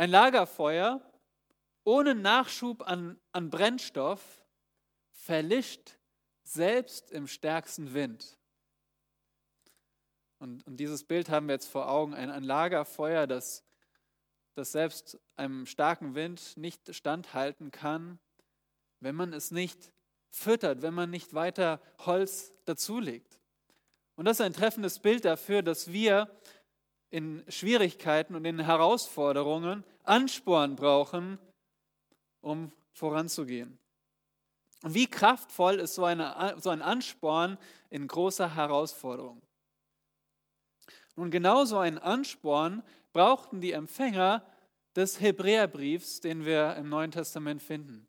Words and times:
Ein 0.00 0.08
Lagerfeuer 0.08 1.02
ohne 1.84 2.14
Nachschub 2.14 2.88
an, 2.88 3.20
an 3.32 3.50
Brennstoff 3.50 4.40
verlischt 5.10 5.98
selbst 6.42 7.10
im 7.10 7.26
stärksten 7.26 7.92
Wind. 7.92 8.38
Und, 10.38 10.66
und, 10.66 10.78
dieses 10.78 11.04
Bild 11.04 11.28
haben 11.28 11.48
wir 11.48 11.56
jetzt 11.56 11.68
vor 11.68 11.90
Augen, 11.90 12.14
ein, 12.14 12.30
ein 12.30 12.44
Lagerfeuer, 12.44 13.26
das, 13.26 13.62
das 14.54 14.72
selbst 14.72 15.20
einem 15.36 15.66
starken 15.66 16.14
Wind 16.14 16.56
nicht 16.56 16.94
standhalten 16.94 17.70
kann, 17.70 18.18
wenn 19.00 19.14
man 19.14 19.34
es 19.34 19.50
nicht 19.50 19.92
füttert, 20.30 20.80
wenn 20.80 20.94
man 20.94 21.10
nicht 21.10 21.34
weiter 21.34 21.78
Holz 21.98 22.54
dazulegt. 22.64 23.38
Und 24.14 24.24
das 24.24 24.40
ist 24.40 24.46
ein 24.46 24.54
treffendes 24.54 25.00
Bild 25.00 25.26
dafür, 25.26 25.60
dass 25.60 25.92
wir 25.92 26.34
in 27.10 27.44
Schwierigkeiten 27.48 28.34
und 28.34 28.44
in 28.44 28.60
Herausforderungen 28.60 29.84
Ansporn 30.04 30.76
brauchen, 30.76 31.38
um 32.40 32.72
voranzugehen. 32.92 33.78
Und 34.82 34.94
wie 34.94 35.06
kraftvoll 35.06 35.78
ist 35.78 35.94
so, 35.94 36.04
eine, 36.04 36.56
so 36.58 36.70
ein 36.70 36.80
Ansporn 36.80 37.58
in 37.90 38.06
großer 38.06 38.54
Herausforderung? 38.54 39.42
Nun, 41.16 41.30
genau 41.30 41.64
so 41.64 41.78
einen 41.78 41.98
Ansporn 41.98 42.82
brauchten 43.12 43.60
die 43.60 43.72
Empfänger 43.72 44.46
des 44.96 45.20
Hebräerbriefs, 45.20 46.20
den 46.20 46.44
wir 46.44 46.76
im 46.76 46.88
Neuen 46.88 47.10
Testament 47.10 47.62
finden. 47.62 48.08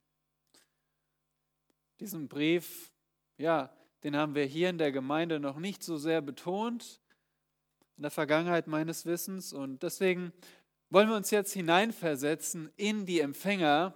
Diesen 1.99 2.27
Brief, 2.27 2.91
ja, 3.37 3.75
den 4.03 4.15
haben 4.15 4.33
wir 4.33 4.45
hier 4.45 4.69
in 4.69 4.77
der 4.77 4.91
Gemeinde 4.91 5.39
noch 5.39 5.59
nicht 5.59 5.83
so 5.83 5.97
sehr 5.97 6.21
betont, 6.21 7.00
in 7.97 8.03
der 8.03 8.11
Vergangenheit 8.11 8.67
meines 8.67 9.05
Wissens. 9.05 9.53
Und 9.53 9.83
deswegen 9.83 10.33
wollen 10.89 11.09
wir 11.09 11.15
uns 11.15 11.31
jetzt 11.31 11.53
hineinversetzen 11.53 12.71
in 12.75 13.05
die 13.05 13.19
Empfänger 13.19 13.93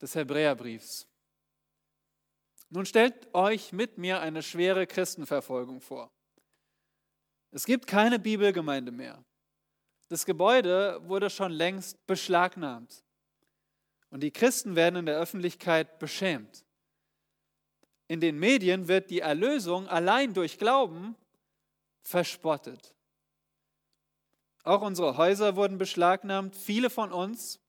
des 0.00 0.14
Hebräerbriefs. 0.14 1.06
Nun 2.70 2.86
stellt 2.86 3.32
euch 3.34 3.72
mit 3.72 3.98
mir 3.98 4.20
eine 4.20 4.42
schwere 4.42 4.86
Christenverfolgung 4.86 5.80
vor. 5.80 6.10
Es 7.50 7.66
gibt 7.66 7.86
keine 7.86 8.18
Bibelgemeinde 8.18 8.90
mehr. 8.90 9.24
Das 10.08 10.26
Gebäude 10.26 11.00
wurde 11.08 11.30
schon 11.30 11.52
längst 11.52 12.04
beschlagnahmt. 12.06 13.04
Und 14.10 14.22
die 14.22 14.30
Christen 14.30 14.76
werden 14.76 14.96
in 14.96 15.06
der 15.06 15.18
Öffentlichkeit 15.18 15.98
beschämt. 15.98 16.64
In 18.06 18.20
den 18.20 18.38
Medien 18.38 18.86
wird 18.86 19.10
die 19.10 19.20
Erlösung 19.20 19.88
allein 19.88 20.34
durch 20.34 20.58
Glauben 20.58 21.16
verspottet. 22.04 22.94
Auch 24.62 24.82
unsere 24.82 25.16
Häuser 25.16 25.56
wurden 25.56 25.78
beschlagnahmt. 25.78 26.54
Viele 26.54 26.88
von 26.88 27.12
uns, 27.12 27.60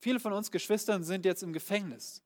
viele 0.00 0.20
von 0.20 0.32
uns 0.32 0.50
Geschwistern 0.50 1.04
sind 1.04 1.24
jetzt 1.24 1.42
im 1.42 1.52
Gefängnis. 1.52 2.22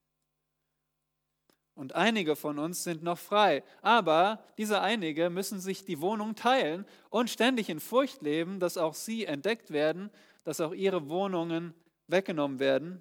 Und 1.75 1.95
einige 1.95 2.35
von 2.35 2.59
uns 2.59 2.83
sind 2.83 3.05
noch 3.05 3.19
frei. 3.19 3.63
Aber 3.83 4.43
diese 4.57 4.81
einige 4.81 5.31
müssen 5.31 5.61
sich 5.61 5.85
die 5.85 6.01
Wohnung 6.01 6.35
teilen 6.35 6.85
und 7.09 7.31
ständig 7.31 7.69
in 7.69 7.79
Furcht 7.79 8.21
leben, 8.23 8.59
dass 8.59 8.77
auch 8.77 8.95
sie 8.95 9.27
entdeckt 9.27 9.71
werden, 9.71 10.11
dass 10.43 10.61
auch 10.61 10.73
ihre 10.73 11.09
Wohnungen 11.09 11.75
weggenommen 12.09 12.59
werden 12.59 13.01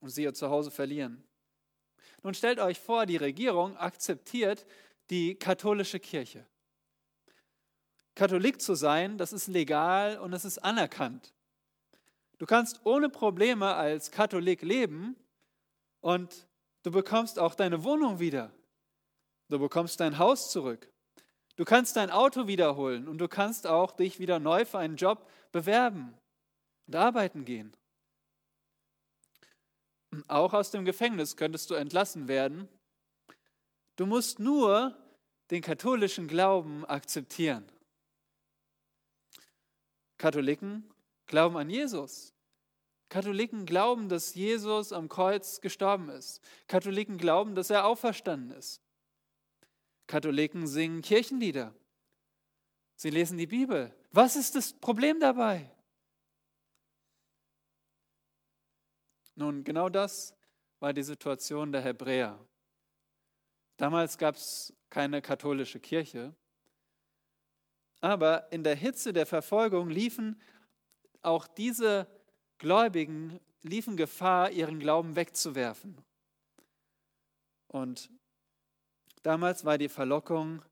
und 0.00 0.08
sie 0.08 0.24
ihr 0.24 0.34
Zuhause 0.34 0.72
verlieren. 0.72 1.22
Nun 2.24 2.34
stellt 2.34 2.58
euch 2.58 2.80
vor, 2.80 3.06
die 3.06 3.16
Regierung 3.16 3.76
akzeptiert 3.76 4.66
die 5.10 5.36
katholische 5.36 6.00
Kirche. 6.00 6.44
Katholik 8.14 8.60
zu 8.60 8.74
sein, 8.74 9.18
das 9.18 9.32
ist 9.32 9.48
legal 9.48 10.18
und 10.18 10.30
das 10.30 10.44
ist 10.44 10.58
anerkannt. 10.58 11.32
Du 12.38 12.46
kannst 12.46 12.80
ohne 12.84 13.08
Probleme 13.08 13.74
als 13.74 14.10
Katholik 14.10 14.62
leben 14.62 15.16
und 16.00 16.46
Du 16.82 16.90
bekommst 16.90 17.38
auch 17.38 17.54
deine 17.54 17.84
Wohnung 17.84 18.18
wieder. 18.18 18.50
Du 19.48 19.58
bekommst 19.58 20.00
dein 20.00 20.18
Haus 20.18 20.50
zurück. 20.50 20.90
Du 21.56 21.64
kannst 21.64 21.96
dein 21.96 22.10
Auto 22.10 22.46
wiederholen 22.46 23.06
und 23.06 23.18
du 23.18 23.28
kannst 23.28 23.66
auch 23.66 23.92
dich 23.92 24.18
wieder 24.18 24.38
neu 24.38 24.64
für 24.64 24.78
einen 24.78 24.96
Job 24.96 25.28
bewerben 25.52 26.14
und 26.86 26.96
arbeiten 26.96 27.44
gehen. 27.44 27.72
Auch 30.28 30.52
aus 30.54 30.70
dem 30.70 30.84
Gefängnis 30.84 31.36
könntest 31.36 31.70
du 31.70 31.74
entlassen 31.74 32.26
werden. 32.26 32.68
Du 33.96 34.06
musst 34.06 34.38
nur 34.38 34.96
den 35.50 35.62
katholischen 35.62 36.26
Glauben 36.26 36.84
akzeptieren. 36.86 37.64
Katholiken 40.22 40.88
glauben 41.26 41.56
an 41.56 41.68
Jesus. 41.68 42.32
Katholiken 43.08 43.66
glauben, 43.66 44.08
dass 44.08 44.36
Jesus 44.36 44.92
am 44.92 45.08
Kreuz 45.08 45.60
gestorben 45.60 46.10
ist. 46.10 46.40
Katholiken 46.68 47.18
glauben, 47.18 47.56
dass 47.56 47.70
er 47.70 47.84
auferstanden 47.86 48.56
ist. 48.56 48.80
Katholiken 50.06 50.68
singen 50.68 51.02
Kirchenlieder. 51.02 51.74
Sie 52.94 53.10
lesen 53.10 53.36
die 53.36 53.48
Bibel. 53.48 53.92
Was 54.12 54.36
ist 54.36 54.54
das 54.54 54.72
Problem 54.72 55.18
dabei? 55.18 55.68
Nun, 59.34 59.64
genau 59.64 59.88
das 59.88 60.36
war 60.78 60.92
die 60.92 61.02
Situation 61.02 61.72
der 61.72 61.80
Hebräer. 61.80 62.38
Damals 63.76 64.16
gab 64.16 64.36
es 64.36 64.72
keine 64.88 65.20
katholische 65.20 65.80
Kirche, 65.80 66.32
aber 68.02 68.52
in 68.52 68.64
der 68.64 68.74
Hitze 68.74 69.14
der 69.14 69.24
Verfolgung 69.24 69.88
liefen 69.88 70.38
auch 71.22 71.46
diese 71.46 72.06
Gläubigen 72.58 73.40
liefen 73.62 73.96
Gefahr, 73.96 74.50
ihren 74.50 74.78
Glauben 74.78 75.16
wegzuwerfen. 75.16 75.96
Und 77.68 78.10
damals 79.22 79.64
war 79.64 79.78
die 79.78 79.88
Verlockung, 79.88 80.62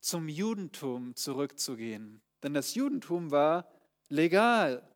zum 0.00 0.28
Judentum 0.28 1.16
zurückzugehen. 1.16 2.20
Denn 2.42 2.54
das 2.54 2.74
Judentum 2.74 3.30
war 3.30 3.68
legal. 4.08 4.88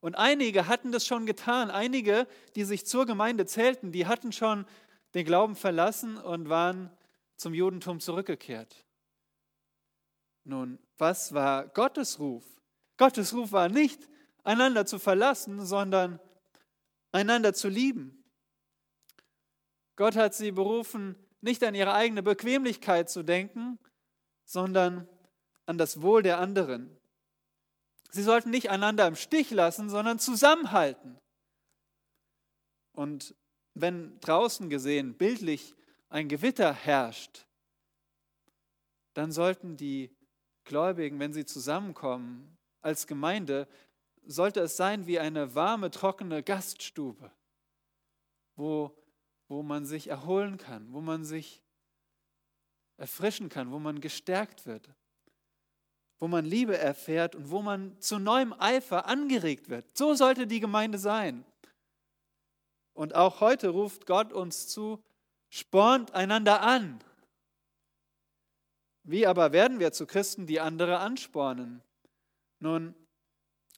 Und 0.00 0.14
einige 0.14 0.66
hatten 0.66 0.92
das 0.92 1.06
schon 1.06 1.26
getan. 1.26 1.70
Einige, 1.70 2.26
die 2.54 2.64
sich 2.64 2.86
zur 2.86 3.04
Gemeinde 3.04 3.44
zählten, 3.44 3.92
die 3.92 4.06
hatten 4.06 4.32
schon 4.32 4.64
den 5.14 5.26
Glauben 5.26 5.56
verlassen 5.56 6.16
und 6.16 6.48
waren 6.48 6.90
zum 7.36 7.52
Judentum 7.52 8.00
zurückgekehrt. 8.00 8.86
Nun, 10.50 10.80
was 10.98 11.32
war 11.32 11.68
Gottes 11.68 12.18
Ruf? 12.18 12.44
Gottes 12.96 13.32
Ruf 13.32 13.52
war 13.52 13.68
nicht, 13.68 14.08
einander 14.42 14.84
zu 14.84 14.98
verlassen, 14.98 15.64
sondern 15.64 16.18
einander 17.12 17.54
zu 17.54 17.68
lieben. 17.68 18.24
Gott 19.94 20.16
hat 20.16 20.34
sie 20.34 20.50
berufen, 20.50 21.14
nicht 21.40 21.62
an 21.62 21.76
ihre 21.76 21.94
eigene 21.94 22.24
Bequemlichkeit 22.24 23.08
zu 23.08 23.22
denken, 23.22 23.78
sondern 24.44 25.08
an 25.66 25.78
das 25.78 26.02
Wohl 26.02 26.24
der 26.24 26.38
anderen. 26.40 26.98
Sie 28.10 28.24
sollten 28.24 28.50
nicht 28.50 28.70
einander 28.70 29.06
im 29.06 29.14
Stich 29.14 29.52
lassen, 29.52 29.88
sondern 29.88 30.18
zusammenhalten. 30.18 31.16
Und 32.90 33.36
wenn 33.74 34.18
draußen 34.18 34.68
gesehen 34.68 35.16
bildlich 35.16 35.76
ein 36.08 36.28
Gewitter 36.28 36.72
herrscht, 36.72 37.46
dann 39.14 39.30
sollten 39.30 39.76
die 39.76 40.10
Gläubigen, 40.70 41.18
wenn 41.18 41.32
sie 41.32 41.44
zusammenkommen 41.44 42.56
als 42.80 43.08
Gemeinde, 43.08 43.66
sollte 44.24 44.60
es 44.60 44.76
sein 44.76 45.08
wie 45.08 45.18
eine 45.18 45.56
warme, 45.56 45.90
trockene 45.90 46.44
Gaststube, 46.44 47.32
wo, 48.54 48.96
wo 49.48 49.64
man 49.64 49.84
sich 49.84 50.06
erholen 50.06 50.58
kann, 50.58 50.92
wo 50.92 51.00
man 51.00 51.24
sich 51.24 51.60
erfrischen 52.98 53.48
kann, 53.48 53.72
wo 53.72 53.80
man 53.80 54.00
gestärkt 54.00 54.64
wird, 54.64 54.88
wo 56.20 56.28
man 56.28 56.44
Liebe 56.44 56.78
erfährt 56.78 57.34
und 57.34 57.50
wo 57.50 57.62
man 57.62 58.00
zu 58.00 58.20
neuem 58.20 58.54
Eifer 58.56 59.06
angeregt 59.06 59.70
wird. 59.70 59.96
So 59.98 60.14
sollte 60.14 60.46
die 60.46 60.60
Gemeinde 60.60 60.98
sein. 60.98 61.44
Und 62.92 63.16
auch 63.16 63.40
heute 63.40 63.70
ruft 63.70 64.06
Gott 64.06 64.32
uns 64.32 64.68
zu, 64.68 65.02
spornt 65.48 66.14
einander 66.14 66.60
an. 66.62 67.02
Wie 69.02 69.26
aber 69.26 69.52
werden 69.52 69.78
wir 69.80 69.92
zu 69.92 70.06
Christen, 70.06 70.46
die 70.46 70.60
andere 70.60 70.98
anspornen? 70.98 71.82
Nun, 72.58 72.94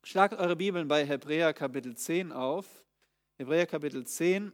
Schlagt 0.04 0.34
eure 0.34 0.56
Bibeln 0.56 0.88
bei 0.88 1.06
Hebräer 1.06 1.54
Kapitel 1.54 1.96
10 1.96 2.32
auf. 2.32 2.84
Hebräer 3.38 3.66
Kapitel 3.66 4.04
10. 4.04 4.52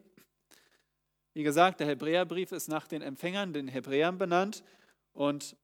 Wie 1.32 1.42
gesagt, 1.42 1.80
der 1.80 1.86
Hebräerbrief 1.86 2.52
ist 2.52 2.68
nach 2.68 2.86
den 2.86 3.00
Empfängern, 3.00 3.54
den 3.54 3.66
Hebräern 3.66 4.18
benannt 4.18 4.62
und 5.14 5.56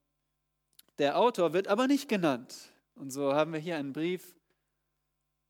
der 0.97 1.19
Autor 1.19 1.53
wird 1.53 1.69
aber 1.69 1.87
nicht 1.87 2.09
genannt. 2.09 2.73
Und 2.95 3.11
so 3.11 3.35
haben 3.35 3.53
wir 3.53 3.61
hier 3.61 3.77
einen 3.77 3.93
Brief, 3.93 4.35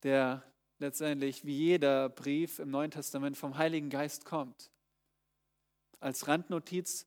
der 0.03 0.43
letztendlich 0.81 1.45
wie 1.45 1.57
jeder 1.57 2.09
Brief 2.09 2.59
im 2.59 2.71
Neuen 2.71 2.91
Testament 2.91 3.37
vom 3.37 3.57
Heiligen 3.57 3.89
Geist 3.89 4.25
kommt. 4.25 4.73
Als 6.01 6.27
Randnotiz, 6.27 7.07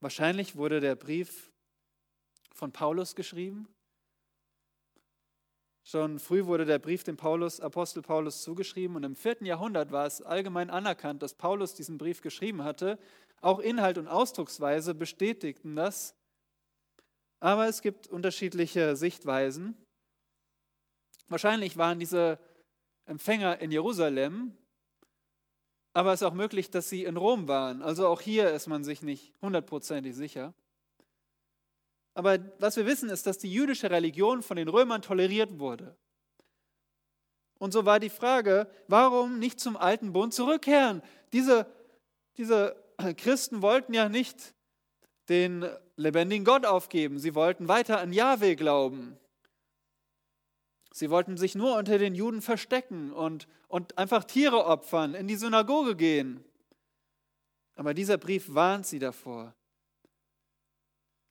wahrscheinlich 0.00 0.56
wurde 0.56 0.80
der 0.80 0.94
Brief 0.94 1.53
von 2.54 2.72
Paulus 2.72 3.14
geschrieben 3.14 3.68
Schon 5.86 6.18
früh 6.18 6.46
wurde 6.46 6.64
der 6.64 6.78
Brief 6.78 7.04
dem 7.04 7.18
Paulus, 7.18 7.60
Apostel 7.60 8.00
Paulus 8.00 8.42
zugeschrieben 8.42 8.96
und 8.96 9.04
im 9.04 9.14
vierten 9.14 9.44
Jahrhundert 9.44 9.92
war 9.92 10.06
es 10.06 10.22
allgemein 10.22 10.70
anerkannt, 10.70 11.22
dass 11.22 11.34
Paulus 11.34 11.74
diesen 11.74 11.98
Brief 11.98 12.22
geschrieben 12.22 12.64
hatte. 12.64 12.98
Auch 13.42 13.58
Inhalt 13.58 13.98
und 13.98 14.08
Ausdrucksweise 14.08 14.94
bestätigten 14.94 15.76
das. 15.76 16.16
Aber 17.38 17.68
es 17.68 17.82
gibt 17.82 18.06
unterschiedliche 18.06 18.96
Sichtweisen. 18.96 19.76
Wahrscheinlich 21.28 21.76
waren 21.76 21.98
diese 21.98 22.38
Empfänger 23.04 23.58
in 23.58 23.70
Jerusalem, 23.70 24.56
aber 25.92 26.14
es 26.14 26.22
ist 26.22 26.26
auch 26.26 26.32
möglich, 26.32 26.70
dass 26.70 26.88
sie 26.88 27.04
in 27.04 27.18
Rom 27.18 27.46
waren. 27.46 27.82
Also 27.82 28.08
auch 28.08 28.22
hier 28.22 28.50
ist 28.52 28.68
man 28.68 28.84
sich 28.84 29.02
nicht 29.02 29.34
hundertprozentig 29.42 30.14
sicher. 30.14 30.54
Aber 32.14 32.38
was 32.58 32.76
wir 32.76 32.86
wissen, 32.86 33.10
ist, 33.10 33.26
dass 33.26 33.38
die 33.38 33.52
jüdische 33.52 33.90
Religion 33.90 34.42
von 34.42 34.56
den 34.56 34.68
Römern 34.68 35.02
toleriert 35.02 35.58
wurde. 35.58 35.96
Und 37.58 37.72
so 37.72 37.84
war 37.84 38.00
die 38.00 38.10
Frage, 38.10 38.68
warum 38.88 39.38
nicht 39.38 39.60
zum 39.60 39.76
alten 39.76 40.12
Bund 40.12 40.32
zurückkehren? 40.32 41.02
Diese, 41.32 41.66
diese 42.36 42.76
Christen 43.16 43.62
wollten 43.62 43.94
ja 43.94 44.08
nicht 44.08 44.54
den 45.28 45.66
lebendigen 45.96 46.44
Gott 46.44 46.66
aufgeben. 46.66 47.18
Sie 47.18 47.34
wollten 47.34 47.68
weiter 47.68 48.00
an 48.00 48.12
Jahwe 48.12 48.56
glauben. 48.56 49.18
Sie 50.92 51.10
wollten 51.10 51.36
sich 51.36 51.54
nur 51.54 51.76
unter 51.76 51.98
den 51.98 52.14
Juden 52.14 52.40
verstecken 52.40 53.12
und, 53.12 53.48
und 53.66 53.98
einfach 53.98 54.24
Tiere 54.24 54.66
opfern, 54.66 55.14
in 55.14 55.26
die 55.26 55.36
Synagoge 55.36 55.96
gehen. 55.96 56.44
Aber 57.74 57.94
dieser 57.94 58.16
Brief 58.16 58.54
warnt 58.54 58.86
sie 58.86 59.00
davor. 59.00 59.54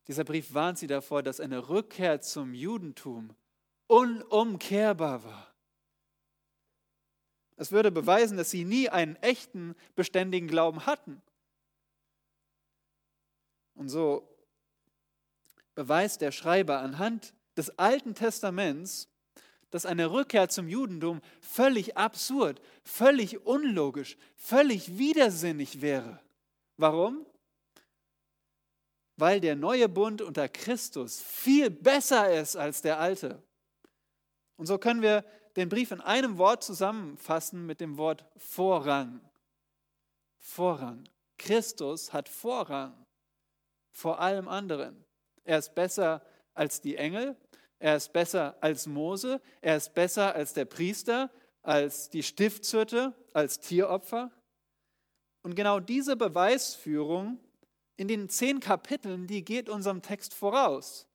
Dieser 0.07 0.23
Brief 0.23 0.53
warnt 0.53 0.77
sie 0.77 0.87
davor, 0.87 1.23
dass 1.23 1.39
eine 1.39 1.69
Rückkehr 1.69 2.21
zum 2.21 2.53
Judentum 2.53 3.35
unumkehrbar 3.87 5.23
war. 5.23 5.53
Es 7.55 7.71
würde 7.71 7.91
beweisen, 7.91 8.37
dass 8.37 8.51
sie 8.51 8.65
nie 8.65 8.89
einen 8.89 9.15
echten, 9.17 9.75
beständigen 9.95 10.47
Glauben 10.47 10.85
hatten. 10.85 11.21
Und 13.75 13.89
so 13.89 14.27
beweist 15.75 16.21
der 16.21 16.31
Schreiber 16.31 16.79
anhand 16.79 17.33
des 17.55 17.77
Alten 17.77 18.15
Testaments, 18.15 19.07
dass 19.69 19.85
eine 19.85 20.11
Rückkehr 20.11 20.49
zum 20.49 20.67
Judentum 20.67 21.21
völlig 21.41 21.97
absurd, 21.97 22.61
völlig 22.83 23.45
unlogisch, 23.45 24.17
völlig 24.35 24.97
widersinnig 24.97 25.81
wäre. 25.81 26.19
Warum? 26.77 27.25
Weil 29.15 29.39
der 29.39 29.55
neue 29.55 29.89
Bund 29.89 30.21
unter 30.21 30.49
Christus 30.49 31.21
viel 31.21 31.69
besser 31.69 32.33
ist 32.33 32.55
als 32.55 32.81
der 32.81 32.99
alte. 32.99 33.41
Und 34.57 34.65
so 34.65 34.77
können 34.77 35.01
wir 35.01 35.23
den 35.55 35.69
Brief 35.69 35.91
in 35.91 36.01
einem 36.01 36.37
Wort 36.37 36.63
zusammenfassen 36.63 37.65
mit 37.65 37.79
dem 37.79 37.97
Wort 37.97 38.25
Vorrang. 38.37 39.21
Vorrang. 40.39 41.07
Christus 41.37 42.13
hat 42.13 42.29
Vorrang 42.29 43.05
vor 43.91 44.19
allem 44.19 44.47
anderen. 44.47 45.05
Er 45.43 45.59
ist 45.59 45.75
besser 45.75 46.25
als 46.53 46.81
die 46.81 46.95
Engel, 46.95 47.35
er 47.79 47.97
ist 47.97 48.13
besser 48.13 48.57
als 48.61 48.87
Mose, 48.87 49.41
er 49.61 49.77
ist 49.77 49.93
besser 49.93 50.33
als 50.35 50.53
der 50.53 50.65
Priester, 50.65 51.29
als 51.61 52.09
die 52.09 52.23
Stiftshütte, 52.23 53.13
als 53.33 53.59
Tieropfer. 53.59 54.31
Und 55.43 55.55
genau 55.55 55.79
diese 55.79 56.15
Beweisführung 56.15 57.39
in 57.95 58.07
den 58.07 58.29
zehn 58.29 58.59
Kapiteln, 58.59 59.27
die 59.27 59.45
geht 59.45 59.69
unserem 59.69 60.01
Text 60.01 60.33
voraus. 60.33 61.07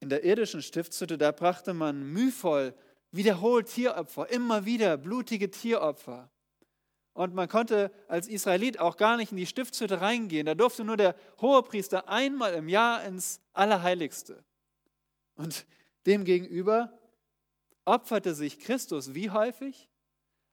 In 0.00 0.08
der 0.08 0.24
irdischen 0.24 0.62
Stiftshütte, 0.62 1.18
da 1.18 1.32
brachte 1.32 1.74
man 1.74 2.02
mühevoll 2.12 2.74
wiederholt 3.12 3.68
Tieropfer, 3.68 4.28
immer 4.30 4.64
wieder 4.64 4.96
blutige 4.96 5.50
Tieropfer. 5.50 6.30
Und 7.14 7.34
man 7.34 7.48
konnte 7.48 7.90
als 8.08 8.28
Israelit 8.28 8.78
auch 8.78 8.98
gar 8.98 9.16
nicht 9.16 9.32
in 9.32 9.38
die 9.38 9.46
Stiftshütte 9.46 10.02
reingehen. 10.02 10.44
Da 10.44 10.54
durfte 10.54 10.84
nur 10.84 10.98
der 10.98 11.16
Hohepriester 11.40 12.08
einmal 12.10 12.52
im 12.52 12.68
Jahr 12.68 13.02
ins 13.04 13.40
Allerheiligste. 13.54 14.44
Und 15.36 15.66
demgegenüber 16.04 16.92
opferte 17.86 18.34
sich 18.34 18.58
Christus 18.58 19.14
wie 19.14 19.30
häufig? 19.30 19.88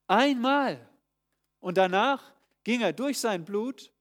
Einmal. 0.07 0.79
Und 1.59 1.77
danach 1.77 2.32
ging 2.63 2.81
er 2.81 2.93
durch 2.93 3.19
sein 3.19 3.45
Blut 3.45 3.91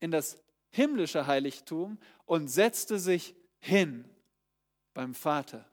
in 0.00 0.10
das 0.10 0.42
himmlische 0.70 1.26
Heiligtum 1.26 1.98
und 2.24 2.48
setzte 2.48 2.98
sich 2.98 3.34
hin 3.58 4.08
beim 4.94 5.14
Vater. 5.14 5.70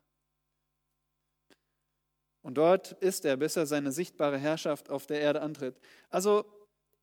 Und 2.42 2.54
dort 2.54 2.92
ist 2.92 3.24
er, 3.24 3.36
bis 3.36 3.56
er 3.56 3.66
seine 3.66 3.92
sichtbare 3.92 4.38
Herrschaft 4.38 4.90
auf 4.90 5.06
der 5.06 5.20
Erde 5.20 5.42
antritt. 5.42 5.78
Also, 6.08 6.44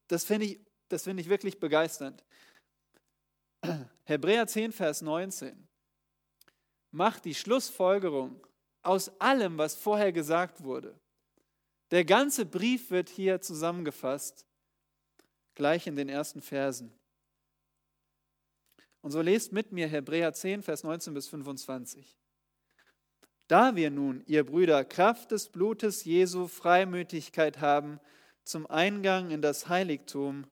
das 0.08 0.24
finde 0.24 0.46
ich, 0.46 0.60
find 1.02 1.20
ich 1.20 1.30
wirklich 1.30 1.60
begeisternd. 1.60 2.24
Hebräer 4.06 4.48
10, 4.48 4.72
Vers 4.72 5.02
19 5.02 5.68
macht 6.92 7.26
die 7.26 7.36
Schlussfolgerung 7.36 8.46
aus 8.82 9.10
allem, 9.20 9.58
was 9.58 9.76
vorher 9.76 10.12
gesagt 10.12 10.64
wurde. 10.64 11.00
Der 11.96 12.04
ganze 12.04 12.46
Brief 12.46 12.92
wird 12.92 13.08
hier 13.08 13.40
zusammengefasst, 13.40 14.46
gleich 15.54 15.88
in 15.88 15.96
den 15.96 16.10
ersten 16.10 16.42
Versen. 16.42 16.92
Und 19.00 19.12
so 19.12 19.22
lest 19.22 19.54
mit 19.54 19.72
mir 19.72 19.88
Hebräer 19.88 20.34
10, 20.34 20.62
Vers 20.62 20.84
19 20.84 21.14
bis 21.14 21.30
25. 21.30 22.18
Da 23.48 23.78
wir 23.78 23.92
nun, 23.92 24.26
ihr 24.26 24.46
Brüder, 24.46 24.84
Kraft 24.84 25.32
des 25.32 25.48
Blutes 25.48 26.04
Jesu 26.04 26.48
Freimütigkeit 26.48 27.62
haben 27.62 28.02
zum 28.44 28.68
Eingang 28.68 29.32
in 29.32 29.42
das 29.42 29.70
Heiligtum, 29.70 30.46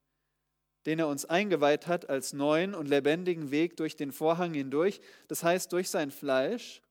den 0.86 0.98
er 0.98 1.10
uns 1.10 1.26
eingeweiht 1.26 1.88
hat 1.88 2.08
als 2.08 2.32
neuen 2.32 2.74
und 2.74 2.88
lebendigen 2.88 3.52
Weg 3.52 3.76
durch 3.76 3.98
den 3.98 4.14
Vorhang 4.14 4.54
hindurch, 4.54 5.02
das 5.28 5.44
heißt 5.44 5.74
durch 5.74 5.90
sein 5.90 6.10
Fleisch, 6.10 6.82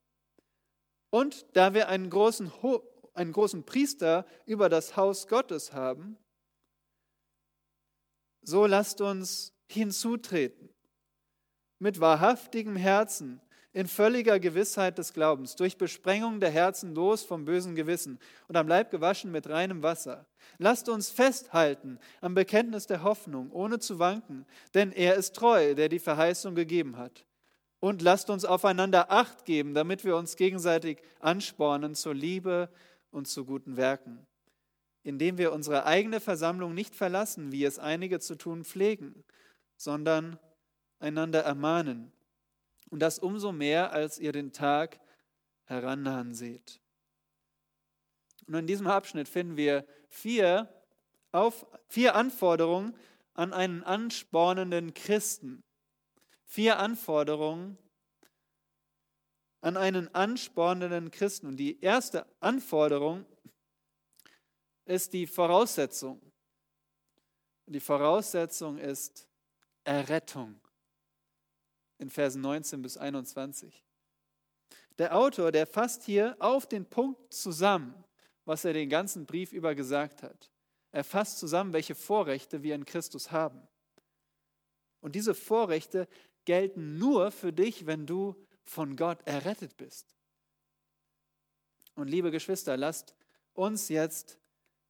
und 1.09 1.47
da 1.57 1.73
wir 1.73 1.89
einen 1.89 2.11
großen 2.11 2.61
einen 3.15 3.33
großen 3.33 3.65
Priester 3.65 4.27
über 4.47 4.69
das 4.69 4.97
Haus 4.97 5.27
Gottes 5.29 5.73
haben, 5.73 6.17
so 8.43 8.67
lasst 8.67 9.01
uns 9.01 9.55
hinzutreten 9.69 10.69
mit 11.79 12.01
wahrhaftigem 12.01 12.77
Herzen, 12.77 13.41
in 13.73 13.87
völliger 13.87 14.39
Gewissheit 14.39 14.99
des 14.99 15.13
Glaubens, 15.15 15.57
durch 15.57 15.79
Besprengung 15.79 16.41
der 16.41 16.51
Herzen 16.51 16.95
los 16.95 17.23
vom 17.23 17.45
bösen 17.45 17.75
Gewissen 17.75 18.19
und 18.49 18.57
am 18.57 18.69
Leib 18.69 18.91
gewaschen 18.91 19.33
mit 19.33 19.49
reinem 19.49 19.83
Wasser. 19.83 20.27
Lasst 20.59 20.89
uns 20.89 21.09
festhalten 21.11 21.99
am 22.21 22.35
Bekenntnis 22.35 22.87
der 22.87 23.03
Hoffnung, 23.03 23.51
ohne 23.51 23.79
zu 23.79 23.99
wanken, 23.99 24.45
denn 24.75 24.93
er 24.93 25.15
ist 25.15 25.35
treu, 25.35 25.75
der 25.75 25.89
die 25.89 25.99
Verheißung 25.99 26.55
gegeben 26.55 26.99
hat. 26.99 27.25
Und 27.81 28.03
lasst 28.03 28.31
uns 28.31 28.45
aufeinander 28.45 29.11
Acht 29.11 29.45
geben, 29.45 29.75
damit 29.75 30.05
wir 30.05 30.17
uns 30.17 30.37
gegenseitig 30.37 31.03
anspornen 31.19 31.95
zur 31.95 32.15
Liebe 32.15 32.69
und 33.13 33.29
zu 33.29 33.45
guten 33.45 33.77
Werken, 33.77 34.27
indem 35.05 35.39
wir 35.39 35.53
unsere 35.53 35.87
eigene 35.87 36.19
Versammlung 36.19 36.75
nicht 36.75 36.97
verlassen, 36.97 37.53
wie 37.53 37.65
es 37.65 37.79
einige 37.79 38.19
zu 38.19 38.35
tun 38.35 38.65
pflegen, 38.65 39.25
sondern 39.77 40.39
einander 40.99 41.43
ermahnen. 41.43 42.13
Und 42.91 43.01
das 43.01 43.19
umso 43.19 43.53
mehr, 43.53 43.93
als 43.93 44.19
ihr 44.19 44.33
den 44.33 44.53
Tag 44.53 45.01
herannahen 45.65 46.35
seht. 46.35 46.81
Und 48.47 48.55
in 48.55 48.67
diesem 48.67 48.87
Abschnitt 48.87 49.29
finden 49.29 49.57
wir 49.57 49.87
vier, 50.09 50.69
auf, 51.31 51.67
vier 51.89 52.15
Anforderungen 52.15 52.97
an 53.35 53.53
einen 53.53 53.83
anspornenden 53.83 54.95
Christen. 54.95 55.63
Vier 56.45 56.79
Anforderungen 56.79 57.79
an 59.63 59.77
einen 59.77 60.15
anspornenden 60.15 61.11
Christen. 61.11 61.47
Und 61.47 61.57
die 61.57 61.81
erste 61.81 62.27
Anforderung 62.41 63.25
ist 64.85 65.13
die 65.15 65.27
Voraussetzung. 65.27 66.21
Die 67.67 67.81
Voraussetzung 67.81 68.77
ist 68.77 69.27
Errettung 69.85 70.61
in 71.99 72.11
Versen 72.11 72.43
19 72.43 72.83
bis 72.83 72.97
21. 72.97 73.85
Der 74.99 75.17
Autor, 75.17 75.53
der 75.53 75.67
fasst 75.67 76.03
hier 76.03 76.37
auf 76.41 76.67
den 76.67 76.85
Punkt 76.85 77.33
zusammen, 77.33 77.95
was 78.45 78.65
er 78.65 78.73
den 78.73 78.91
ganzen 78.91 79.25
Brief 79.25 79.53
über 79.53 79.75
gesagt 79.75 80.23
hat. 80.23 80.51
Er 80.91 81.05
fasst 81.05 81.39
zusammen, 81.39 81.73
welche 81.73 81.95
Vorrechte 81.95 82.63
wir 82.63 82.75
in 82.75 82.85
Christus 82.85 83.31
haben. 83.31 83.67
Und 85.01 85.15
diese 85.15 85.35
Vorrechte 85.35 86.09
gelten 86.45 86.99
nur 86.99 87.31
für 87.31 87.53
dich, 87.53 87.87
wenn 87.87 88.07
du 88.07 88.37
von 88.65 88.97
Gott 88.97 89.19
errettet 89.27 89.77
bist. 89.77 90.17
Und 91.95 92.09
liebe 92.09 92.31
Geschwister, 92.31 92.77
lasst 92.77 93.15
uns 93.55 93.89
jetzt 93.89 94.39